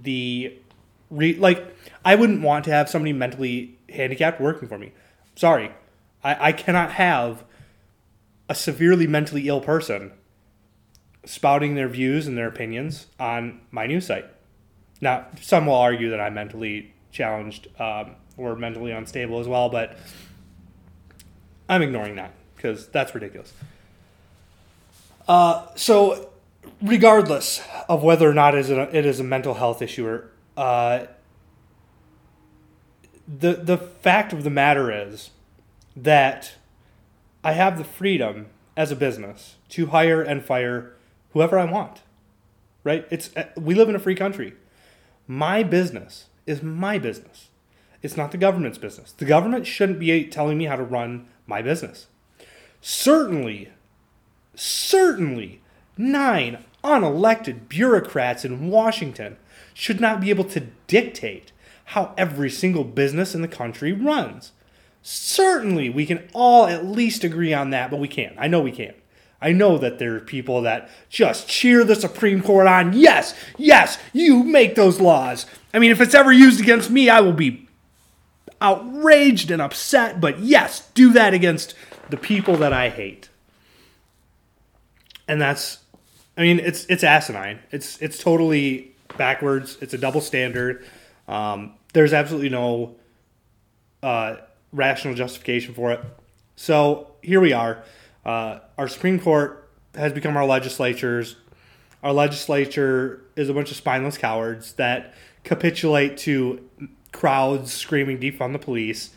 the 0.00 0.54
re, 1.10 1.34
like 1.34 1.76
I 2.04 2.14
wouldn't 2.14 2.42
want 2.42 2.64
to 2.64 2.70
have 2.70 2.88
somebody 2.88 3.12
mentally 3.12 3.78
handicapped 3.90 4.40
working 4.40 4.66
for 4.66 4.78
me. 4.78 4.92
Sorry, 5.36 5.72
I, 6.24 6.48
I 6.48 6.52
cannot 6.52 6.92
have 6.92 7.44
a 8.48 8.54
severely 8.54 9.06
mentally 9.06 9.48
ill 9.48 9.60
person 9.60 10.12
spouting 11.24 11.74
their 11.74 11.88
views 11.88 12.26
and 12.26 12.36
their 12.36 12.48
opinions 12.48 13.06
on 13.18 13.60
my 13.70 13.86
news 13.86 14.06
site. 14.06 14.26
Now, 15.00 15.26
some 15.40 15.66
will 15.66 15.74
argue 15.74 16.10
that 16.10 16.20
I'm 16.20 16.34
mentally 16.34 16.92
challenged 17.10 17.68
um, 17.80 18.16
or 18.36 18.56
mentally 18.56 18.92
unstable 18.92 19.40
as 19.40 19.48
well, 19.48 19.68
but 19.68 19.96
I'm 21.68 21.82
ignoring 21.82 22.16
that 22.16 22.32
because 22.56 22.88
that's 22.88 23.14
ridiculous. 23.14 23.52
Uh, 25.28 25.66
so, 25.76 26.30
regardless 26.80 27.62
of 27.88 28.02
whether 28.02 28.28
or 28.28 28.34
not 28.34 28.54
it 28.54 28.60
is 28.60 28.70
a, 28.70 28.96
it 28.96 29.06
is 29.06 29.20
a 29.20 29.24
mental 29.24 29.54
health 29.54 29.82
issue 29.82 30.06
or 30.06 30.30
uh, 30.56 31.06
the 33.26 33.54
the 33.54 33.78
fact 33.78 34.32
of 34.32 34.44
the 34.44 34.50
matter 34.50 34.90
is 34.90 35.30
that 35.96 36.54
I 37.44 37.52
have 37.52 37.78
the 37.78 37.84
freedom 37.84 38.46
as 38.76 38.90
a 38.90 38.96
business 38.96 39.56
to 39.70 39.86
hire 39.86 40.22
and 40.22 40.44
fire 40.44 40.94
whoever 41.32 41.58
I 41.58 41.64
want. 41.64 42.02
Right? 42.84 43.06
It's 43.10 43.34
uh, 43.36 43.46
we 43.56 43.74
live 43.74 43.88
in 43.88 43.94
a 43.94 44.00
free 44.00 44.14
country. 44.14 44.54
My 45.26 45.62
business 45.62 46.26
is 46.46 46.62
my 46.62 46.98
business. 46.98 47.48
It's 48.02 48.16
not 48.16 48.32
the 48.32 48.38
government's 48.38 48.78
business. 48.78 49.12
The 49.12 49.24
government 49.24 49.66
shouldn't 49.66 50.00
be 50.00 50.24
telling 50.24 50.58
me 50.58 50.64
how 50.64 50.76
to 50.76 50.82
run 50.82 51.28
my 51.46 51.62
business. 51.62 52.08
Certainly, 52.80 53.70
certainly, 54.56 55.60
nine 55.96 56.64
unelected 56.82 57.68
bureaucrats 57.68 58.44
in 58.44 58.68
Washington 58.68 59.36
should 59.72 60.00
not 60.00 60.20
be 60.20 60.30
able 60.30 60.44
to 60.44 60.66
dictate 60.88 61.52
how 61.86 62.12
every 62.18 62.50
single 62.50 62.84
business 62.84 63.34
in 63.34 63.42
the 63.42 63.48
country 63.48 63.92
runs. 63.92 64.52
Certainly, 65.02 65.90
we 65.90 66.06
can 66.06 66.28
all 66.32 66.66
at 66.66 66.84
least 66.84 67.24
agree 67.24 67.52
on 67.52 67.70
that, 67.70 67.90
but 67.90 68.00
we 68.00 68.08
can't. 68.08 68.34
I 68.38 68.48
know 68.48 68.60
we 68.60 68.72
can't. 68.72 68.96
I 69.42 69.52
know 69.52 69.76
that 69.78 69.98
there 69.98 70.14
are 70.14 70.20
people 70.20 70.62
that 70.62 70.88
just 71.10 71.48
cheer 71.48 71.84
the 71.84 71.96
Supreme 71.96 72.42
Court 72.42 72.66
on. 72.66 72.92
Yes, 72.92 73.34
yes, 73.58 73.98
you 74.12 74.44
make 74.44 74.74
those 74.74 75.00
laws. 75.00 75.46
I 75.74 75.78
mean, 75.78 75.90
if 75.90 76.00
it's 76.00 76.14
ever 76.14 76.32
used 76.32 76.60
against 76.60 76.90
me, 76.90 77.10
I 77.10 77.20
will 77.20 77.32
be 77.32 77.68
outraged 78.60 79.50
and 79.50 79.60
upset, 79.60 80.20
but 80.20 80.38
yes, 80.38 80.88
do 80.94 81.12
that 81.12 81.34
against 81.34 81.74
the 82.08 82.16
people 82.16 82.56
that 82.58 82.72
I 82.72 82.88
hate. 82.88 83.28
And 85.26 85.40
that's 85.40 85.78
I 86.36 86.42
mean, 86.42 86.60
it's 86.60 86.86
it's 86.86 87.04
asinine. 87.04 87.58
It's 87.70 88.00
it's 88.00 88.18
totally 88.18 88.92
backwards. 89.18 89.76
It's 89.80 89.92
a 89.94 89.98
double 89.98 90.20
standard. 90.20 90.84
Um, 91.28 91.74
there's 91.92 92.12
absolutely 92.12 92.48
no 92.48 92.96
uh, 94.02 94.36
rational 94.72 95.14
justification 95.14 95.74
for 95.74 95.92
it. 95.92 96.00
So 96.56 97.08
here 97.22 97.40
we 97.40 97.52
are. 97.52 97.84
Uh, 98.24 98.60
our 98.78 98.88
Supreme 98.88 99.18
Court 99.18 99.68
has 99.94 100.12
become 100.12 100.36
our 100.36 100.46
legislatures. 100.46 101.36
Our 102.02 102.12
legislature 102.12 103.24
is 103.36 103.48
a 103.48 103.54
bunch 103.54 103.70
of 103.70 103.76
spineless 103.76 104.18
cowards 104.18 104.74
that 104.74 105.14
capitulate 105.44 106.16
to 106.18 106.68
crowds 107.12 107.72
screaming 107.72 108.18
defund 108.18 108.52
the 108.52 108.58
police. 108.58 109.10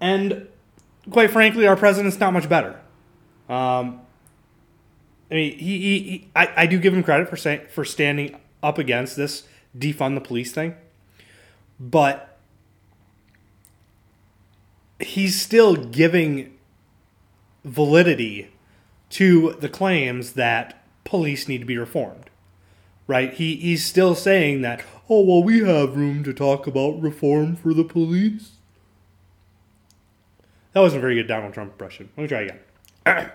And 0.00 0.48
quite 1.10 1.30
frankly, 1.30 1.66
our 1.66 1.76
president's 1.76 2.18
not 2.18 2.32
much 2.32 2.48
better. 2.48 2.80
Um, 3.48 4.00
I 5.30 5.34
mean, 5.34 5.58
he, 5.58 5.78
he, 5.78 5.98
he 6.00 6.30
I, 6.34 6.52
I 6.56 6.66
do 6.66 6.78
give 6.78 6.94
him 6.94 7.02
credit 7.02 7.28
for 7.28 7.36
saying 7.36 7.62
for 7.68 7.84
standing 7.84 8.38
up 8.62 8.78
against 8.78 9.16
this 9.16 9.44
defund 9.76 10.14
the 10.14 10.20
police 10.20 10.52
thing, 10.52 10.74
but 11.78 12.38
he's 14.98 15.40
still 15.40 15.76
giving 15.76 16.56
validity 17.64 18.52
to 19.10 19.56
the 19.60 19.68
claims 19.68 20.34
that 20.34 20.82
police 21.04 21.48
need 21.48 21.58
to 21.58 21.64
be 21.64 21.76
reformed. 21.76 22.30
Right? 23.06 23.32
He 23.34 23.56
he's 23.56 23.84
still 23.84 24.14
saying 24.14 24.62
that 24.62 24.84
oh, 25.10 25.22
well, 25.22 25.42
we 25.42 25.58
have 25.58 25.96
room 25.96 26.22
to 26.22 26.32
talk 26.32 26.68
about 26.68 27.02
reform 27.02 27.56
for 27.56 27.74
the 27.74 27.82
police. 27.82 28.52
That 30.72 30.80
wasn't 30.80 31.00
a 31.00 31.02
very 31.02 31.16
good 31.16 31.26
Donald 31.26 31.52
Trump 31.52 31.72
impression. 31.72 32.10
Let 32.16 32.22
me 32.22 32.28
try 32.28 32.40
again. 32.42 32.60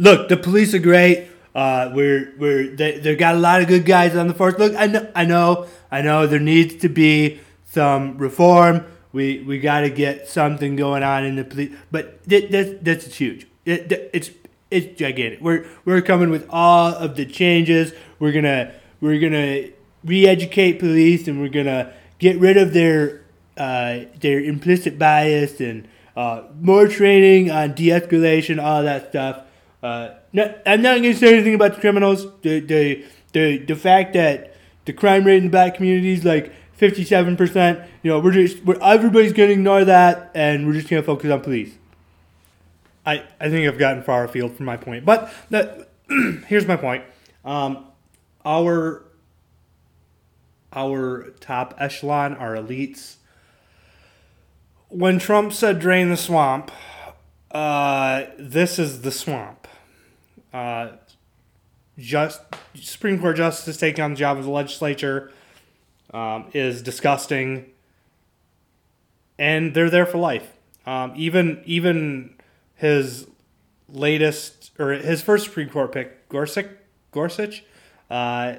Look, 0.00 0.28
the 0.28 0.36
police 0.36 0.74
are 0.74 0.80
great. 0.80 1.28
Uh, 1.54 1.90
we're 1.94 2.34
we're 2.38 2.74
they 2.74 2.98
they've 2.98 3.18
got 3.18 3.36
a 3.36 3.38
lot 3.38 3.62
of 3.62 3.68
good 3.68 3.86
guys 3.86 4.16
on 4.16 4.26
the 4.26 4.34
force. 4.34 4.58
Look, 4.58 4.74
I 4.74 4.86
know 4.86 5.10
I 5.14 5.24
know 5.24 5.66
I 5.90 6.02
know 6.02 6.26
there 6.26 6.40
needs 6.40 6.76
to 6.82 6.88
be 6.88 7.40
some 7.64 8.18
reform. 8.18 8.84
We 9.18 9.40
we 9.40 9.58
got 9.58 9.80
to 9.80 9.90
get 9.90 10.28
something 10.28 10.76
going 10.76 11.02
on 11.02 11.24
in 11.24 11.34
the 11.34 11.42
police, 11.42 11.74
but 11.90 12.22
that 12.24 12.52
that 12.52 12.84
that's 12.84 13.16
huge. 13.16 13.48
It, 13.64 14.10
it's 14.12 14.30
it's 14.70 14.96
gigantic. 14.96 15.40
We're 15.40 15.66
we're 15.84 16.02
coming 16.02 16.30
with 16.30 16.46
all 16.50 16.94
of 16.94 17.16
the 17.16 17.26
changes. 17.26 17.92
We're 18.20 18.30
gonna 18.30 18.72
we're 19.00 19.18
gonna 19.18 19.70
re-educate 20.04 20.78
police, 20.78 21.26
and 21.26 21.40
we're 21.40 21.48
gonna 21.48 21.92
get 22.20 22.38
rid 22.38 22.56
of 22.56 22.72
their 22.72 23.24
uh, 23.56 24.04
their 24.20 24.40
implicit 24.40 25.00
bias 25.00 25.60
and 25.60 25.88
uh, 26.16 26.44
more 26.60 26.86
training 26.86 27.50
on 27.50 27.74
de-escalation, 27.74 28.62
all 28.62 28.84
that 28.84 29.08
stuff. 29.10 29.42
Uh, 29.82 30.10
no, 30.32 30.54
I'm 30.64 30.80
not 30.80 30.98
to 30.98 31.14
say 31.14 31.34
anything 31.34 31.54
about 31.54 31.74
the 31.74 31.80
criminals. 31.80 32.24
The, 32.42 32.60
the 32.60 33.04
the 33.32 33.58
the 33.58 33.74
fact 33.74 34.12
that 34.12 34.54
the 34.84 34.92
crime 34.92 35.24
rate 35.24 35.38
in 35.38 35.44
the 35.44 35.50
black 35.50 35.74
community 35.74 36.12
is 36.12 36.24
like 36.24 36.52
57 36.78 37.36
percent. 37.36 37.80
You 38.02 38.12
know, 38.12 38.20
we're 38.20 38.32
just 38.32 38.64
we're, 38.64 38.78
everybody's 38.80 39.32
going 39.32 39.48
to 39.48 39.54
ignore 39.54 39.84
that, 39.84 40.30
and 40.34 40.66
we're 40.66 40.74
just 40.74 40.88
going 40.88 41.02
to 41.02 41.06
focus 41.06 41.30
on 41.30 41.40
police. 41.40 41.74
I 43.04 43.24
I 43.40 43.50
think 43.50 43.68
I've 43.68 43.78
gotten 43.78 44.02
far 44.02 44.24
afield 44.24 44.56
from 44.56 44.66
my 44.66 44.76
point, 44.76 45.04
but 45.04 45.32
that, 45.50 45.90
here's 46.46 46.66
my 46.66 46.76
point. 46.76 47.04
Um, 47.44 47.84
our 48.44 49.02
our 50.72 51.30
top 51.40 51.74
echelon, 51.78 52.34
our 52.34 52.54
elites. 52.54 53.16
When 54.88 55.18
Trump 55.18 55.52
said 55.52 55.80
drain 55.80 56.10
the 56.10 56.16
swamp, 56.16 56.70
uh, 57.50 58.24
this 58.38 58.78
is 58.78 59.02
the 59.02 59.10
swamp. 59.10 59.66
Uh, 60.52 60.92
just 61.98 62.40
Supreme 62.74 63.20
Court 63.20 63.36
justice 63.36 63.76
taking 63.76 64.04
on 64.04 64.12
the 64.12 64.16
job 64.16 64.38
of 64.38 64.44
the 64.44 64.50
legislature 64.50 65.32
um, 66.12 66.46
is 66.52 66.82
disgusting, 66.82 67.66
and 69.38 69.74
they're 69.74 69.90
there 69.90 70.06
for 70.06 70.18
life. 70.18 70.52
Um, 70.86 71.12
even 71.16 71.62
even 71.64 72.34
his 72.74 73.26
latest 73.88 74.70
or 74.78 74.92
his 74.92 75.22
first 75.22 75.44
Supreme 75.46 75.68
Court 75.68 75.92
pick, 75.92 76.28
Gorsuch, 76.28 76.68
Gorsuch, 77.12 77.64
uh, 78.10 78.56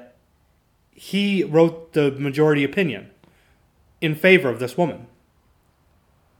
he 0.90 1.42
wrote 1.44 1.92
the 1.92 2.12
majority 2.12 2.64
opinion 2.64 3.10
in 4.00 4.14
favor 4.14 4.48
of 4.48 4.58
this 4.58 4.76
woman. 4.76 5.06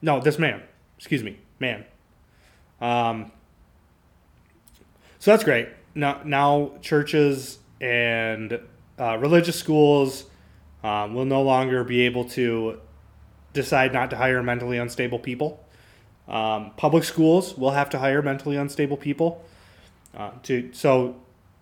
No, 0.03 0.21
this 0.21 0.39
man. 0.39 0.63
Excuse 0.97 1.23
me, 1.23 1.39
man. 1.59 1.85
Um, 2.81 3.33
so 5.19 5.31
that's 5.31 5.45
great. 5.45 5.69
Now, 5.95 6.21
now 6.25 6.73
churches 6.81 7.59
and 7.81 8.61
uh, 8.99 9.17
religious 9.19 9.59
schools 9.59 10.25
um, 10.83 11.15
will 11.15 11.25
no 11.25 11.43
longer 11.43 11.85
be 11.85 12.03
able 12.03 12.25
to 12.25 12.81
decide 13.53 13.93
not 13.93 14.11
to 14.11 14.17
hire 14.17 14.43
mentally 14.43 14.79
unstable 14.79 15.19
people. 15.19 15.65
Um, 16.29 16.73
public 16.77 17.05
schools 17.05 17.57
will 17.57 17.73
have 17.73 17.91
to 17.91 17.99
hire 17.99 18.23
mentally 18.23 18.57
unstable 18.57 18.97
people. 18.97 19.45
Uh, 20.17 20.31
to 20.45 20.71
so, 20.73 21.17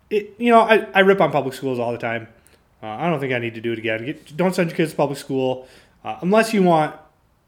it, 0.09 0.35
you 0.37 0.51
know, 0.51 0.61
I, 0.61 0.87
I 0.93 0.99
rip 0.99 1.21
on 1.21 1.31
public 1.31 1.53
schools 1.53 1.79
all 1.79 1.91
the 1.91 1.97
time. 1.97 2.27
Uh, 2.81 2.87
I 2.87 3.09
don't 3.09 3.19
think 3.19 3.33
I 3.33 3.39
need 3.39 3.55
to 3.55 3.61
do 3.61 3.73
it 3.73 3.79
again. 3.79 4.05
Get, 4.05 4.37
don't 4.37 4.55
send 4.55 4.69
your 4.69 4.77
kids 4.77 4.91
to 4.91 4.97
public 4.97 5.19
school 5.19 5.67
uh, 6.03 6.17
unless 6.21 6.53
you 6.53 6.63
want 6.63 6.95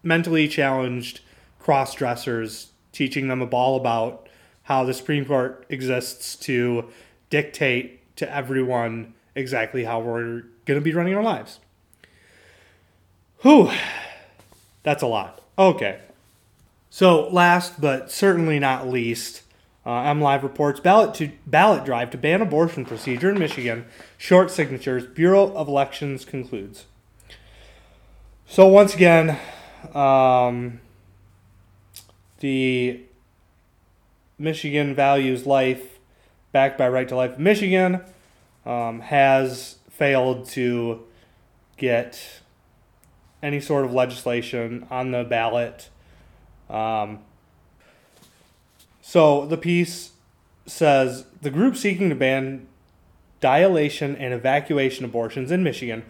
mentally 0.03 0.47
challenged 0.47 1.21
cross 1.59 1.93
dressers 1.93 2.71
teaching 2.91 3.27
them 3.27 3.41
a 3.41 3.45
ball 3.45 3.77
about 3.77 4.27
how 4.63 4.83
the 4.83 4.93
Supreme 4.93 5.25
Court 5.25 5.65
exists 5.69 6.35
to 6.35 6.89
dictate 7.29 8.15
to 8.17 8.35
everyone 8.35 9.13
exactly 9.35 9.83
how 9.83 9.99
we're 9.99 10.43
going 10.65 10.79
to 10.79 10.81
be 10.81 10.93
running 10.93 11.15
our 11.15 11.23
lives. 11.23 11.59
Whew, 13.41 13.71
that's 14.83 15.01
a 15.01 15.07
lot. 15.07 15.41
Okay. 15.57 15.99
So, 16.89 17.29
last 17.29 17.79
but 17.79 18.11
certainly 18.11 18.59
not 18.59 18.87
least, 18.87 19.43
uh, 19.85 19.89
MLive 19.89 20.43
reports 20.43 20.79
ballot 20.79 21.15
to 21.15 21.31
ballot 21.47 21.85
drive 21.85 22.11
to 22.11 22.17
ban 22.17 22.41
abortion 22.41 22.85
procedure 22.85 23.29
in 23.29 23.39
Michigan. 23.39 23.85
Short 24.17 24.51
signatures. 24.51 25.05
Bureau 25.05 25.53
of 25.55 25.67
Elections 25.67 26.23
concludes. 26.25 26.85
So 28.45 28.67
once 28.67 28.93
again, 28.93 29.39
um, 29.95 30.81
the 32.39 32.99
Michigan 34.37 34.93
Values 34.93 35.45
Life, 35.45 35.99
backed 36.51 36.77
by 36.77 36.89
Right 36.89 37.07
to 37.07 37.15
Life 37.15 37.39
Michigan, 37.39 38.01
um, 38.65 39.01
has 39.01 39.77
failed 39.89 40.47
to 40.49 41.03
get 41.77 42.41
any 43.41 43.59
sort 43.59 43.85
of 43.85 43.93
legislation 43.93 44.85
on 44.89 45.11
the 45.11 45.23
ballot. 45.23 45.89
Um, 46.69 47.19
so 49.01 49.45
the 49.45 49.57
piece 49.57 50.11
says 50.65 51.25
the 51.41 51.49
group 51.49 51.75
seeking 51.75 52.09
to 52.09 52.15
ban 52.15 52.67
dilation 53.39 54.15
and 54.15 54.33
evacuation 54.33 55.03
abortions 55.03 55.51
in 55.51 55.63
Michigan 55.63 56.03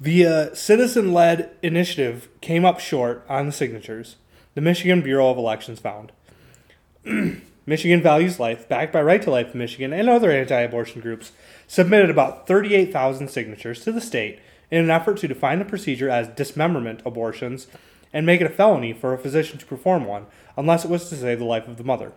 via 0.00 0.54
citizen 0.54 1.12
led 1.12 1.50
initiative 1.62 2.28
came 2.40 2.64
up 2.64 2.80
short 2.80 3.24
on 3.28 3.46
the 3.46 3.52
signatures, 3.52 4.16
the 4.54 4.60
Michigan 4.60 5.00
Bureau 5.00 5.30
of 5.30 5.38
Elections 5.38 5.80
found. 5.80 6.12
Michigan 7.66 8.00
Values 8.00 8.38
Life, 8.38 8.68
backed 8.68 8.92
by 8.92 9.02
Right 9.02 9.22
to 9.22 9.30
Life 9.30 9.54
Michigan 9.54 9.92
and 9.92 10.08
other 10.08 10.30
anti 10.30 10.60
abortion 10.60 11.00
groups, 11.00 11.32
submitted 11.66 12.10
about 12.10 12.46
38,000 12.46 13.28
signatures 13.28 13.82
to 13.84 13.92
the 13.92 14.00
state 14.00 14.40
in 14.70 14.82
an 14.82 14.90
effort 14.90 15.18
to 15.18 15.28
define 15.28 15.58
the 15.58 15.64
procedure 15.64 16.10
as 16.10 16.28
dismemberment 16.28 17.02
abortions 17.04 17.66
and 18.12 18.24
make 18.24 18.40
it 18.40 18.46
a 18.46 18.50
felony 18.50 18.92
for 18.92 19.12
a 19.12 19.18
physician 19.18 19.58
to 19.58 19.66
perform 19.66 20.04
one 20.04 20.26
unless 20.56 20.84
it 20.84 20.90
was 20.90 21.08
to 21.08 21.16
save 21.16 21.38
the 21.38 21.44
life 21.44 21.68
of 21.68 21.76
the 21.76 21.84
mother. 21.84 22.12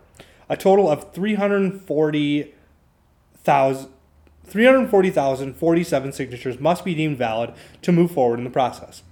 A 0.48 0.56
total 0.56 0.90
of 0.90 1.12
340,000 1.12 3.88
340,047 4.46 6.12
signatures 6.12 6.58
must 6.58 6.84
be 6.84 6.94
deemed 6.94 7.16
valid 7.16 7.52
to 7.82 7.92
move 7.92 8.10
forward 8.10 8.38
in 8.38 8.44
the 8.44 8.50
process. 8.50 9.02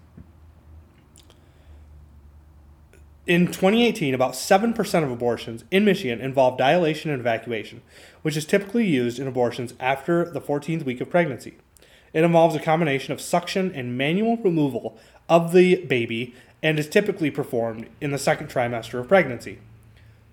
In 3.29 3.49
2018, 3.49 4.15
about 4.15 4.33
7% 4.33 5.05
of 5.05 5.11
abortions 5.11 5.63
in 5.71 5.85
Michigan 5.85 6.19
involved 6.19 6.57
dilation 6.57 7.11
and 7.11 7.21
evacuation, 7.21 7.83
which 8.23 8.39
is 8.39 8.47
typically 8.47 8.87
used 8.87 9.19
in 9.19 9.27
abortions 9.29 9.75
after 9.79 10.25
the 10.25 10.41
14th 10.41 10.87
week 10.87 11.03
of 11.03 11.11
pregnancy. 11.11 11.59
It 12.15 12.25
involves 12.25 12.57
a 12.57 12.59
combination 12.59 13.13
of 13.13 13.21
suction 13.21 13.71
and 13.75 13.99
manual 13.99 14.39
removal 14.39 14.97
of 15.29 15.53
the 15.53 15.85
baby 15.85 16.35
and 16.63 16.79
is 16.79 16.89
typically 16.89 17.31
performed 17.31 17.87
in 18.01 18.13
the 18.13 18.19
second 18.19 18.49
trimester 18.49 18.99
of 18.99 19.09
pregnancy. 19.09 19.59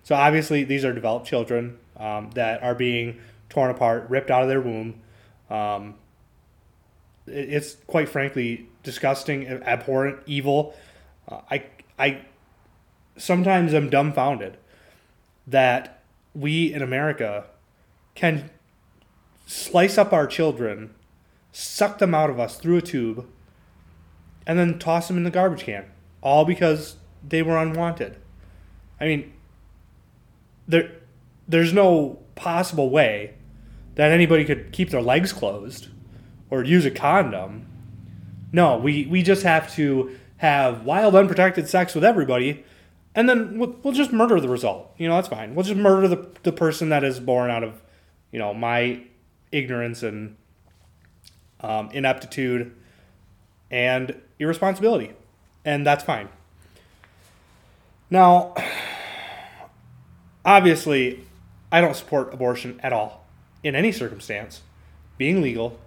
So, 0.04 0.16
obviously, 0.16 0.64
these 0.64 0.86
are 0.86 0.94
developed 0.94 1.28
children 1.28 1.78
um, 1.98 2.30
that 2.36 2.64
are 2.64 2.76
being 2.76 3.20
torn 3.50 3.72
apart, 3.72 4.10
ripped 4.10 4.32
out 4.32 4.44
of 4.44 4.48
their 4.48 4.62
womb. 4.62 5.02
Um, 5.50 5.96
it's 7.28 7.76
quite 7.88 8.08
frankly 8.08 8.70
disgusting, 8.84 9.48
abhorrent, 9.48 10.20
evil. 10.28 10.78
Uh, 11.28 11.42
I, 11.52 11.66
I 12.00 12.22
sometimes 13.18 13.74
I'm 13.74 13.90
dumbfounded 13.90 14.58
that 15.48 16.04
we 16.34 16.74
in 16.74 16.82
America 16.82 17.46
can 18.14 18.50
slice 19.46 19.98
up 19.98 20.12
our 20.12 20.28
children, 20.28 20.94
suck 21.52 22.00
them 22.00 22.14
out 22.14 22.30
of 22.30 22.40
us 22.40 22.58
through 22.58 22.78
a 22.78 22.82
tube, 22.82 23.28
and 24.48 24.60
then 24.60 24.80
toss 24.80 25.08
them 25.08 25.18
in 25.18 25.24
the 25.24 25.32
garbage 25.32 25.64
can, 25.64 25.86
all 26.22 26.46
because 26.46 26.98
they 27.28 27.42
were 27.42 27.58
unwanted. 27.58 28.18
I 29.00 29.06
mean, 29.06 29.34
there, 30.68 30.92
there's 31.48 31.74
no 31.74 32.20
possible 32.36 32.90
way 32.90 33.36
that 33.96 34.12
anybody 34.12 34.46
could 34.46 34.72
keep 34.72 34.90
their 34.90 35.02
legs 35.02 35.32
closed 35.32 35.90
or 36.50 36.64
use 36.64 36.86
a 36.86 36.92
condom. 36.92 37.66
No, 38.52 38.78
we, 38.78 39.06
we 39.06 39.24
just 39.24 39.44
have 39.44 39.74
to 39.76 40.16
have 40.38 40.84
wild, 40.84 41.16
unprotected 41.16 41.68
sex 41.68 41.96
with 41.96 42.04
everybody, 42.04 42.64
and 43.16 43.30
then 43.30 43.58
we'll, 43.58 43.76
we'll 43.82 43.94
just 43.94 44.12
murder 44.12 44.40
the 44.40 44.50
result. 44.50 44.94
You 44.98 45.08
know, 45.08 45.16
that's 45.16 45.30
fine. 45.30 45.56
We'll 45.56 45.64
just 45.64 45.80
murder 45.80 46.08
the, 46.08 46.28
the 46.44 46.52
person 46.52 46.90
that 46.90 47.04
is 47.04 47.20
born 47.20 47.50
out 47.50 47.64
of, 47.64 47.82
you 48.32 48.40
know, 48.40 48.54
my 48.54 49.02
ignorance 49.52 50.04
and 50.04 50.36
um, 51.62 51.90
ineptitude 51.92 52.76
and 53.72 54.22
irresponsibility. 54.38 55.14
And 55.64 55.88
that's 55.88 56.04
fine. 56.04 56.28
Now, 58.10 58.54
obviously, 60.46 61.22
I 61.72 61.82
don't 61.82 61.96
support 61.96 62.34
abortion 62.34 62.80
at 62.84 62.92
all 62.92 63.26
in 63.64 63.76
any 63.76 63.92
circumstance 63.92 64.62
being 65.18 65.42
legal 65.42 65.80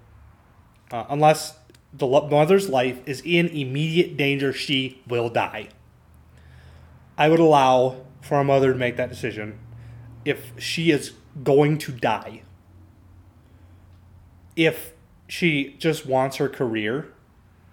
uh, 0.90 1.04
unless 1.10 1.56
the 1.92 2.06
mother's 2.06 2.68
life 2.68 2.98
is 3.06 3.20
in 3.24 3.48
immediate 3.48 4.16
danger, 4.16 4.52
she 4.52 5.00
will 5.06 5.28
die. 5.28 5.68
I 7.18 7.28
would 7.28 7.40
allow 7.40 7.96
for 8.22 8.38
a 8.38 8.44
mother 8.44 8.72
to 8.72 8.78
make 8.78 8.96
that 8.96 9.10
decision 9.10 9.58
if 10.24 10.52
she 10.56 10.92
is 10.92 11.12
going 11.42 11.78
to 11.78 11.92
die. 11.92 12.42
If 14.54 14.92
she 15.26 15.74
just 15.78 16.06
wants 16.06 16.36
her 16.36 16.48
career, 16.48 17.12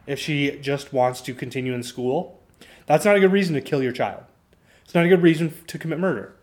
if 0.08 0.20
she 0.20 0.58
just 0.60 0.92
wants 0.92 1.22
to 1.22 1.34
continue 1.34 1.74
in 1.74 1.84
school, 1.84 2.42
that's 2.88 3.06
not 3.06 3.16
a 3.16 3.20
good 3.20 3.32
reason 3.32 3.54
to 3.54 3.62
kill 3.62 3.84
your 3.84 3.92
child. 3.92 4.24
It's 4.84 4.96
not 4.96 5.06
a 5.06 5.10
good 5.10 5.22
reason 5.22 5.54
to 5.68 5.78
commit 5.78 6.00
murder. 6.00 6.36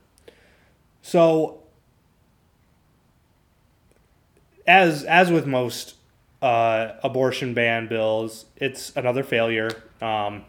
So, 1.01 1.63
as 4.67 5.05
as 5.05 5.31
with 5.31 5.47
most 5.47 5.95
uh, 6.41 6.93
abortion 7.03 7.55
ban 7.55 7.89
bills, 7.89 8.47
it's 8.57 8.95
another 8.97 9.23
failure. 9.23 9.71
Um, 10.01 10.45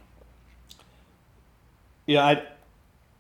yeah, 2.06 2.26
I, 2.26 2.44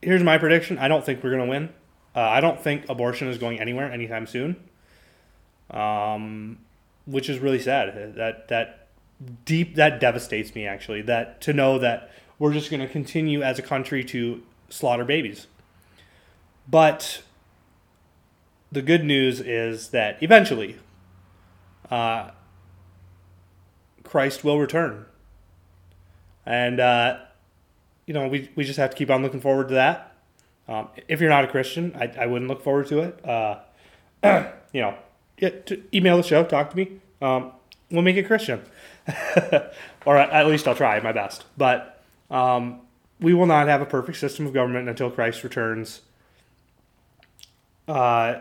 here's 0.01 0.23
my 0.23 0.37
prediction. 0.37 0.77
I 0.77 0.87
don't 0.87 1.05
think 1.05 1.23
we're 1.23 1.31
gonna 1.31 1.47
win. 1.47 1.69
Uh, 2.15 2.21
I 2.21 2.41
don't 2.41 2.59
think 2.59 2.87
abortion 2.89 3.27
is 3.27 3.37
going 3.37 3.59
anywhere 3.59 3.91
anytime 3.91 4.27
soon. 4.27 4.57
Um, 5.71 6.59
which 7.05 7.29
is 7.29 7.39
really 7.39 7.59
sad. 7.59 8.15
That 8.15 8.47
that 8.49 8.87
deep 9.45 9.75
that 9.75 9.99
devastates 9.99 10.53
me 10.55 10.67
actually. 10.67 11.01
That 11.01 11.41
to 11.41 11.53
know 11.53 11.79
that 11.79 12.11
we're 12.39 12.53
just 12.53 12.69
going 12.69 12.81
to 12.81 12.87
continue 12.87 13.41
as 13.41 13.59
a 13.59 13.61
country 13.61 14.03
to 14.03 14.43
slaughter 14.69 15.05
babies. 15.05 15.47
But 16.67 17.21
the 18.71 18.81
good 18.81 19.03
news 19.03 19.39
is 19.39 19.89
that 19.89 20.21
eventually, 20.21 20.77
uh, 21.91 22.31
Christ 24.03 24.43
will 24.43 24.59
return, 24.59 25.05
and 26.45 26.79
uh, 26.79 27.19
you 28.05 28.13
know 28.13 28.27
we 28.27 28.49
we 28.55 28.63
just 28.63 28.77
have 28.77 28.89
to 28.91 28.95
keep 28.95 29.09
on 29.09 29.21
looking 29.21 29.41
forward 29.41 29.69
to 29.69 29.73
that. 29.75 30.13
Um, 30.67 30.87
if 31.07 31.19
you're 31.19 31.29
not 31.29 31.43
a 31.43 31.47
Christian, 31.47 31.93
I, 31.95 32.07
I 32.19 32.25
wouldn't 32.25 32.49
look 32.49 32.63
forward 32.63 32.87
to 32.87 32.99
it. 32.99 33.25
Uh, 33.25 33.59
you 34.73 34.81
know, 34.81 34.95
get 35.37 35.71
email 35.93 36.17
the 36.17 36.23
show, 36.23 36.43
talk 36.43 36.69
to 36.71 36.77
me. 36.77 36.99
Um, 37.21 37.51
we'll 37.91 38.01
make 38.01 38.15
it 38.15 38.23
Christian, 38.23 38.61
or 40.05 40.17
at 40.17 40.47
least 40.47 40.67
I'll 40.67 40.75
try 40.75 40.99
my 41.01 41.11
best. 41.11 41.45
But 41.57 42.01
um, 42.31 42.81
we 43.19 43.33
will 43.33 43.45
not 43.45 43.67
have 43.67 43.81
a 43.81 43.85
perfect 43.85 44.17
system 44.17 44.45
of 44.45 44.53
government 44.53 44.89
until 44.89 45.09
Christ 45.09 45.43
returns. 45.43 46.01
Uh, 47.87 48.39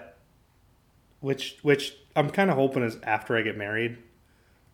which 1.21 1.59
which 1.63 1.97
I'm 2.15 2.31
kind 2.31 2.51
of 2.51 2.57
hoping 2.57 2.83
is 2.83 2.97
after 3.03 3.37
I 3.37 3.43
get 3.43 3.57
married. 3.57 3.97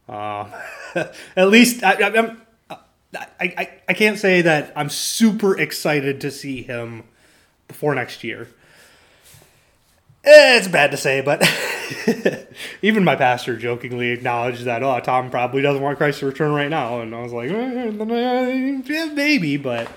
Um, 0.09 0.53
at 1.37 1.49
least 1.49 1.85
I, 1.85 1.95
I'm. 2.03 2.43
I, 3.15 3.27
I, 3.41 3.71
I 3.89 3.95
can't 3.95 4.19
say 4.19 4.43
that 4.43 4.73
I'm 4.77 4.91
super 4.91 5.59
excited 5.59 6.21
to 6.23 6.31
see 6.31 6.63
him 6.63 7.05
before 7.67 7.95
next 7.95 8.23
year. 8.23 8.49
It's 10.25 10.69
bad 10.69 10.91
to 10.91 10.97
say, 10.97 11.23
but 11.23 11.43
even 12.83 13.05
my 13.05 13.17
pastor 13.17 13.57
jokingly 13.57 14.11
acknowledged 14.11 14.65
that, 14.65 14.83
oh, 14.83 15.01
Tom 15.01 15.31
probably 15.31 15.63
doesn't 15.63 15.81
want 15.83 15.97
Christ 15.97 16.21
to 16.21 16.27
return 16.27 16.53
right 16.53 16.69
now. 16.69 17.01
And 17.01 17.15
I 17.15 17.23
was 17.23 17.33
like, 17.33 17.51
eh, 17.51 19.07
maybe. 19.15 19.57
But 19.57 19.91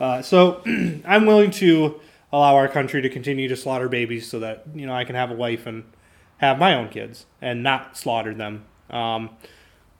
uh, 0.00 0.22
so 0.22 0.62
I'm 1.04 1.26
willing 1.26 1.50
to 1.52 2.00
allow 2.32 2.56
our 2.56 2.68
country 2.68 3.02
to 3.02 3.10
continue 3.10 3.48
to 3.48 3.56
slaughter 3.56 3.88
babies 3.88 4.30
so 4.30 4.38
that, 4.40 4.64
you 4.74 4.86
know, 4.86 4.94
I 4.94 5.04
can 5.04 5.16
have 5.16 5.30
a 5.30 5.34
wife 5.34 5.66
and 5.66 5.84
have 6.38 6.58
my 6.58 6.74
own 6.74 6.88
kids 6.88 7.26
and 7.42 7.62
not 7.62 7.96
slaughter 7.98 8.32
them. 8.32 8.64
Um, 8.88 9.30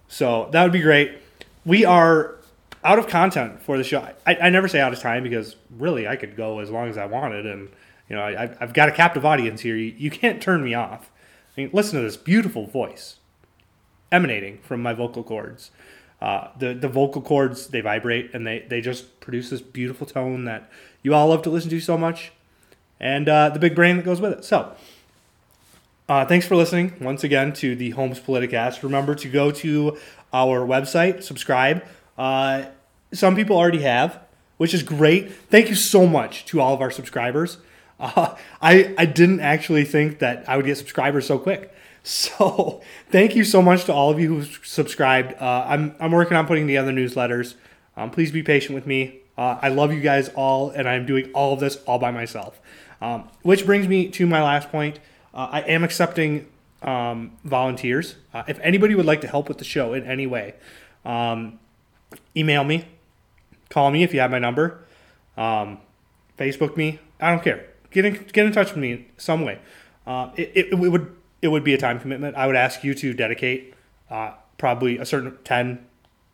so 0.09 0.49
that 0.53 0.63
would 0.63 0.73
be 0.73 0.81
great. 0.81 1.19
We 1.67 1.85
are 1.85 2.37
out 2.85 2.99
of 2.99 3.09
content 3.09 3.63
for 3.63 3.79
the 3.79 3.85
show. 3.85 4.07
I, 4.27 4.37
I 4.37 4.51
never 4.51 4.69
say 4.69 4.81
out 4.81 4.93
of 4.93 5.01
time 5.01 5.23
because 5.23 5.57
really 5.71 6.07
I 6.07 6.17
could 6.17 6.37
go 6.37 6.59
as 6.61 6.71
long 6.71 6.89
as 6.89 6.99
I 6.99 7.07
wanted, 7.07 7.47
and 7.47 7.71
you 8.09 8.17
know 8.17 8.23
I, 8.23 8.55
I've 8.61 8.75
got 8.75 8.89
a 8.89 8.93
captive 8.93 9.25
audience 9.25 9.63
here. 9.63 9.77
You, 9.77 9.95
you 9.97 10.11
can't 10.11 10.41
turn 10.41 10.63
me 10.63 10.75
off. 10.75 11.11
I 11.57 11.63
mean, 11.63 11.71
listen 11.73 11.99
to 11.99 12.05
this 12.05 12.17
beautiful 12.17 12.67
voice 12.67 13.17
emanating 14.13 14.59
from 14.59 14.83
my 14.83 14.93
vocal 14.93 15.25
cords. 15.25 15.71
Uh, 16.21 16.49
the 16.59 16.75
the 16.75 16.89
vocal 16.89 17.23
cords 17.23 17.69
they 17.69 17.81
vibrate 17.81 18.31
and 18.35 18.47
they 18.47 18.61
they 18.69 18.81
just 18.81 19.21
produce 19.21 19.51
this 19.51 19.61
beautiful 19.61 20.07
tone 20.07 20.45
that 20.45 20.71
you 21.03 21.15
all 21.15 21.29
love 21.29 21.43
to 21.43 21.51
listen 21.51 21.71
to 21.71 21.81
so 21.81 21.97
much, 21.97 22.33
and 23.01 23.29
uh, 23.29 23.49
the 23.49 23.59
big 23.59 23.75
brain 23.75 23.97
that 23.97 24.05
goes 24.05 24.21
with 24.21 24.33
it. 24.33 24.45
So. 24.45 24.77
Uh, 26.07 26.23
thanks 26.23 26.47
for 26.47 26.55
listening 26.55 26.93
once 27.01 27.25
again 27.25 27.51
to 27.51 27.75
the 27.75 27.89
Holmes 27.93 28.21
Politicast. 28.21 28.83
Remember 28.83 29.15
to 29.15 29.27
go 29.27 29.51
to 29.53 29.97
our 30.35 30.61
website, 30.61 31.23
subscribe, 31.23 31.83
uh, 32.19 32.65
some 33.13 33.37
people 33.37 33.57
already 33.57 33.83
have, 33.83 34.21
which 34.57 34.75
is 34.75 34.83
great. 34.83 35.33
Thank 35.33 35.69
you 35.69 35.75
so 35.75 36.07
much 36.07 36.45
to 36.47 36.61
all 36.61 36.75
of 36.75 36.81
our 36.81 36.91
subscribers. 36.91 37.59
Uh, 37.99 38.35
I 38.63 38.95
I 38.99 39.07
didn't 39.07 39.41
actually 39.41 39.85
think 39.85 40.19
that 40.19 40.49
I 40.49 40.57
would 40.57 40.67
get 40.67 40.77
subscribers 40.79 41.27
so 41.27 41.39
quick. 41.39 41.71
So 42.07 42.83
thank 43.09 43.35
you 43.35 43.45
so 43.45 43.63
much 43.63 43.85
to 43.85 43.93
all 43.95 44.11
of 44.11 44.21
you 44.21 44.29
who 44.29 44.45
subscribed. 44.63 45.41
Uh, 45.41 45.65
I'm 45.67 45.95
I'm 45.99 46.13
working 46.13 46.37
on 46.37 46.47
putting 46.47 46.67
together 46.67 46.93
newsletters. 46.93 47.55
Um, 47.97 48.11
please 48.11 48.31
be 48.31 48.43
patient 48.43 48.75
with 48.75 48.87
me. 48.87 49.21
Uh, 49.39 49.59
I 49.63 49.69
love 49.69 49.91
you 49.91 50.03
guys 50.03 50.29
all, 50.29 50.69
and 50.69 50.87
I'm 50.87 51.07
doing 51.07 51.33
all 51.33 51.55
of 51.55 51.61
this 51.61 51.77
all 51.87 51.99
by 51.99 52.11
myself. 52.11 52.61
Um, 53.01 53.31
which 53.41 53.65
brings 53.65 53.89
me 53.89 54.09
to 54.09 54.27
my 54.27 54.43
last 54.43 54.71
point. 54.71 55.01
Uh, 55.33 55.49
I 55.51 55.61
am 55.63 55.83
accepting 55.83 56.47
um, 56.83 57.33
volunteers. 57.43 58.17
Uh, 58.33 58.45
if 58.47 58.59
anybody 58.61 58.95
would 58.95 59.07
like 59.07 59.23
to 59.23 59.27
help 59.29 59.49
with 59.49 59.59
the 59.59 59.65
show 59.65 59.95
in 59.95 60.05
any 60.05 60.27
way, 60.27 60.55
um, 61.05 61.59
email 62.37 62.65
me, 62.65 62.87
call 63.71 63.91
me 63.91 64.03
if 64.03 64.15
you 64.15 64.21
have 64.21 64.31
my 64.31 64.39
number, 64.39 64.85
um, 65.37 65.79
Facebook 66.39 66.77
me. 66.77 66.99
I 67.21 67.31
don't 67.31 67.43
care. 67.43 67.67
Get 67.91 68.05
in 68.05 68.15
get 68.33 68.47
in 68.47 68.53
touch 68.53 68.71
with 68.71 68.79
me 68.79 69.07
some 69.17 69.43
way. 69.43 69.61
Uh, 70.07 70.31
it, 70.37 70.53
it, 70.55 70.67
it, 70.73 70.75
would 70.75 71.15
it 71.43 71.49
would 71.49 71.65
be 71.65 71.75
a 71.75 71.79
time 71.79 72.01
commitment. 72.01 72.37
I 72.37 72.47
would 72.47 72.57
ask 72.57 72.85
you 72.85 72.95
to 72.95 73.13
dedicate 73.13 73.75
uh, 74.11 74.33
probably 74.59 74.99
a 74.99 75.07
certain 75.07 75.39
10, 75.45 75.87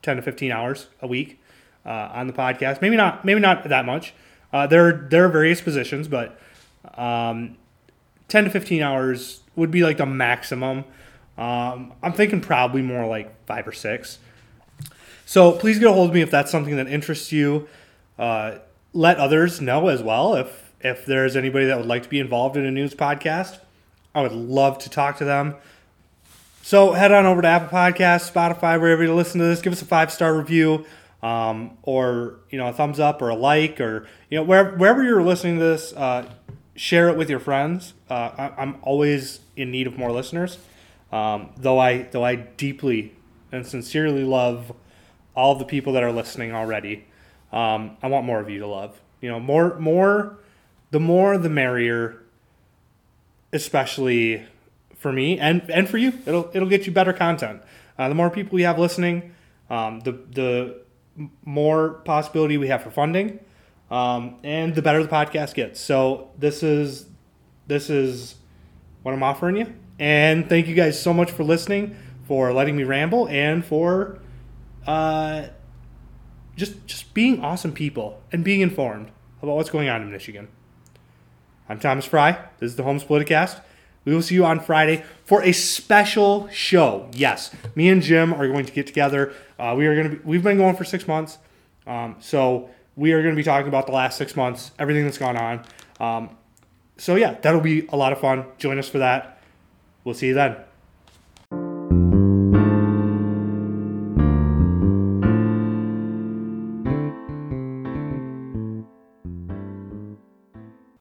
10 0.03 0.17
to 0.17 0.23
fifteen 0.23 0.53
hours 0.53 0.87
a 1.01 1.07
week 1.07 1.41
uh, 1.85 2.11
on 2.13 2.27
the 2.27 2.33
podcast. 2.33 2.81
Maybe 2.81 2.97
not 2.97 3.25
maybe 3.25 3.41
not 3.41 3.69
that 3.69 3.85
much. 3.85 4.15
Uh, 4.53 4.67
there 4.67 5.07
there 5.11 5.25
are 5.25 5.29
various 5.29 5.61
positions, 5.61 6.09
but 6.09 6.39
um, 6.95 7.57
ten 8.29 8.45
to 8.45 8.51
fifteen 8.51 8.83
hours 8.83 9.43
would 9.57 9.71
be 9.71 9.83
like 9.83 9.99
the 9.99 10.07
maximum. 10.07 10.85
Um, 11.39 11.93
I'm 12.03 12.13
thinking 12.13 12.41
probably 12.41 12.83
more 12.83 13.07
like 13.07 13.47
five 13.47 13.67
or 13.67 13.73
six. 13.73 14.19
So 15.31 15.53
please 15.53 15.79
get 15.79 15.87
a 15.87 15.93
hold 15.93 16.09
of 16.09 16.15
me 16.15 16.23
if 16.23 16.31
that's 16.33 16.51
something 16.51 16.75
that 16.75 16.89
interests 16.89 17.31
you. 17.31 17.69
Uh, 18.19 18.57
let 18.93 19.19
others 19.19 19.61
know 19.61 19.87
as 19.87 20.03
well 20.03 20.35
if 20.35 20.73
if 20.81 21.07
there's 21.07 21.37
anybody 21.37 21.67
that 21.67 21.77
would 21.79 21.87
like 21.87 22.03
to 22.03 22.09
be 22.09 22.19
involved 22.19 22.57
in 22.57 22.67
a 22.67 22.71
news 22.73 22.97
podcast. 22.97 23.61
I 24.13 24.23
would 24.23 24.33
love 24.33 24.79
to 24.79 24.91
talk 24.91 25.19
to 25.19 25.25
them. 25.25 25.55
So 26.63 26.95
head 26.95 27.13
on 27.13 27.27
over 27.27 27.43
to 27.43 27.47
Apple 27.47 27.69
Podcasts, 27.69 28.29
Spotify, 28.33 28.81
wherever 28.81 29.05
you 29.05 29.15
listen 29.15 29.39
to 29.39 29.47
this. 29.47 29.61
Give 29.61 29.73
us 29.73 29.81
a 29.81 29.85
five 29.85 30.11
star 30.11 30.37
review, 30.37 30.85
um, 31.23 31.79
or 31.85 32.41
you 32.51 32.59
know 32.59 32.67
a 32.67 32.73
thumbs 32.73 32.99
up 32.99 33.23
or 33.23 33.29
a 33.29 33.37
like, 33.37 33.81
or 33.81 34.09
you 34.31 34.39
know 34.39 34.43
wherever 34.43 34.77
wherever 34.79 35.05
you're 35.05 35.23
listening 35.23 35.61
to 35.61 35.65
this. 35.65 35.93
Uh, 35.93 36.29
share 36.75 37.09
it 37.09 37.17
with 37.17 37.31
your 37.31 37.39
friends. 37.39 37.95
Uh, 38.09 38.51
I, 38.57 38.63
am 38.65 38.79
always 38.83 39.39
in 39.57 39.71
need 39.71 39.87
of 39.87 39.97
more 39.97 40.11
listeners. 40.11 40.59
Um, 41.13 41.51
though 41.57 41.79
I 41.79 42.03
though 42.03 42.25
I 42.25 42.35
deeply 42.35 43.15
and 43.53 43.65
sincerely 43.65 44.25
love 44.25 44.73
all 45.41 45.55
the 45.55 45.65
people 45.65 45.95
that 45.95 46.03
are 46.03 46.13
listening 46.13 46.53
already. 46.53 47.07
Um, 47.51 47.97
I 48.03 48.09
want 48.09 48.27
more 48.27 48.41
of 48.41 48.51
you 48.51 48.59
to 48.61 48.67
love. 48.67 49.01
You 49.23 49.31
know, 49.31 49.41
more, 49.41 49.79
more, 49.79 50.39
the 50.91 51.01
more 51.01 51.39
the 51.39 51.49
merrier, 51.49 52.23
especially 53.53 54.47
for 55.01 55.13
me 55.13 55.39
and 55.39 55.69
and 55.71 55.89
for 55.89 55.97
you. 55.99 56.13
It'll 56.27 56.51
it'll 56.53 56.69
get 56.69 56.87
you 56.87 56.93
better 56.93 57.13
content. 57.13 57.63
Uh, 57.99 58.09
the 58.09 58.15
more 58.15 58.31
people 58.31 58.55
we 58.55 58.63
have 58.63 58.79
listening, 58.79 59.35
um, 59.71 60.01
the 60.01 60.13
the 60.13 60.77
more 61.45 61.91
possibility 62.05 62.59
we 62.59 62.69
have 62.69 62.83
for 62.83 62.91
funding, 62.91 63.41
um, 63.91 64.37
and 64.45 64.75
the 64.75 64.83
better 64.83 65.03
the 65.03 65.09
podcast 65.09 65.55
gets. 65.55 65.81
So 65.81 66.31
this 66.39 66.63
is 66.63 67.07
this 67.67 67.91
is 67.91 68.37
what 69.03 69.13
I'm 69.13 69.23
offering 69.23 69.57
you. 69.57 69.75
And 69.99 70.49
thank 70.49 70.67
you 70.67 70.75
guys 70.75 71.01
so 71.01 71.13
much 71.13 71.31
for 71.31 71.45
listening, 71.45 71.97
for 72.27 72.53
letting 72.53 72.77
me 72.77 72.85
ramble, 72.85 73.29
and 73.29 73.65
for 73.65 74.19
uh, 74.87 75.49
just 76.57 76.87
just 76.87 77.15
being 77.15 77.43
awesome 77.43 77.73
people 77.73 78.23
and 78.33 78.45
being 78.45 78.61
informed 78.61 79.11
about 79.43 79.57
what's 79.57 79.71
going 79.71 79.89
on 79.89 80.03
in 80.03 80.11
Michigan. 80.11 80.49
I'm 81.69 81.79
Thomas 81.79 82.05
Fry. 82.05 82.33
This 82.59 82.71
is 82.71 82.77
the 82.77 82.83
Holmes 82.83 83.05
Politicast. 83.05 83.61
We 84.05 84.15
will 84.15 84.23
see 84.23 84.35
you 84.35 84.45
on 84.45 84.61
Friday 84.61 85.05
for 85.25 85.43
a 85.43 85.53
special 85.53 86.49
show. 86.49 87.09
Yes, 87.13 87.55
me 87.75 87.89
and 87.89 88.03
Jim 88.03 88.33
are 88.33 88.49
going 88.49 88.65
to 88.65 88.73
get 88.73 88.87
together. 88.87 89.33
Uh, 89.59 89.75
we 89.77 89.87
are 89.87 89.95
going 89.95 90.11
to. 90.11 90.17
Be, 90.17 90.23
we've 90.25 90.43
been 90.43 90.57
going 90.57 90.77
for 90.77 90.85
six 90.85 91.07
months, 91.07 91.39
um, 91.87 92.17
so 92.19 92.71
we 92.97 93.13
are 93.13 93.23
going 93.23 93.35
to 93.35 93.37
be 93.37 93.45
talking 93.45 93.69
about 93.69 93.87
the 93.87 93.93
last 93.93 94.17
six 94.19 94.35
months, 94.37 94.73
everything 94.79 95.05
that's 95.05 95.19
gone 95.19 95.37
on. 95.37 95.65
Um, 96.01 96.37
so 96.97 97.17
yeah, 97.17 97.35
that'll 97.41 97.61
be 97.61 97.87
a 97.89 97.97
lot 97.97 98.13
of 98.13 98.21
fun. 98.21 98.45
Join 98.59 98.79
us 98.79 98.89
for 98.89 98.99
that. 98.99 99.39
We'll 100.05 100.15
see 100.15 100.29
you 100.29 100.35
then. 100.35 100.57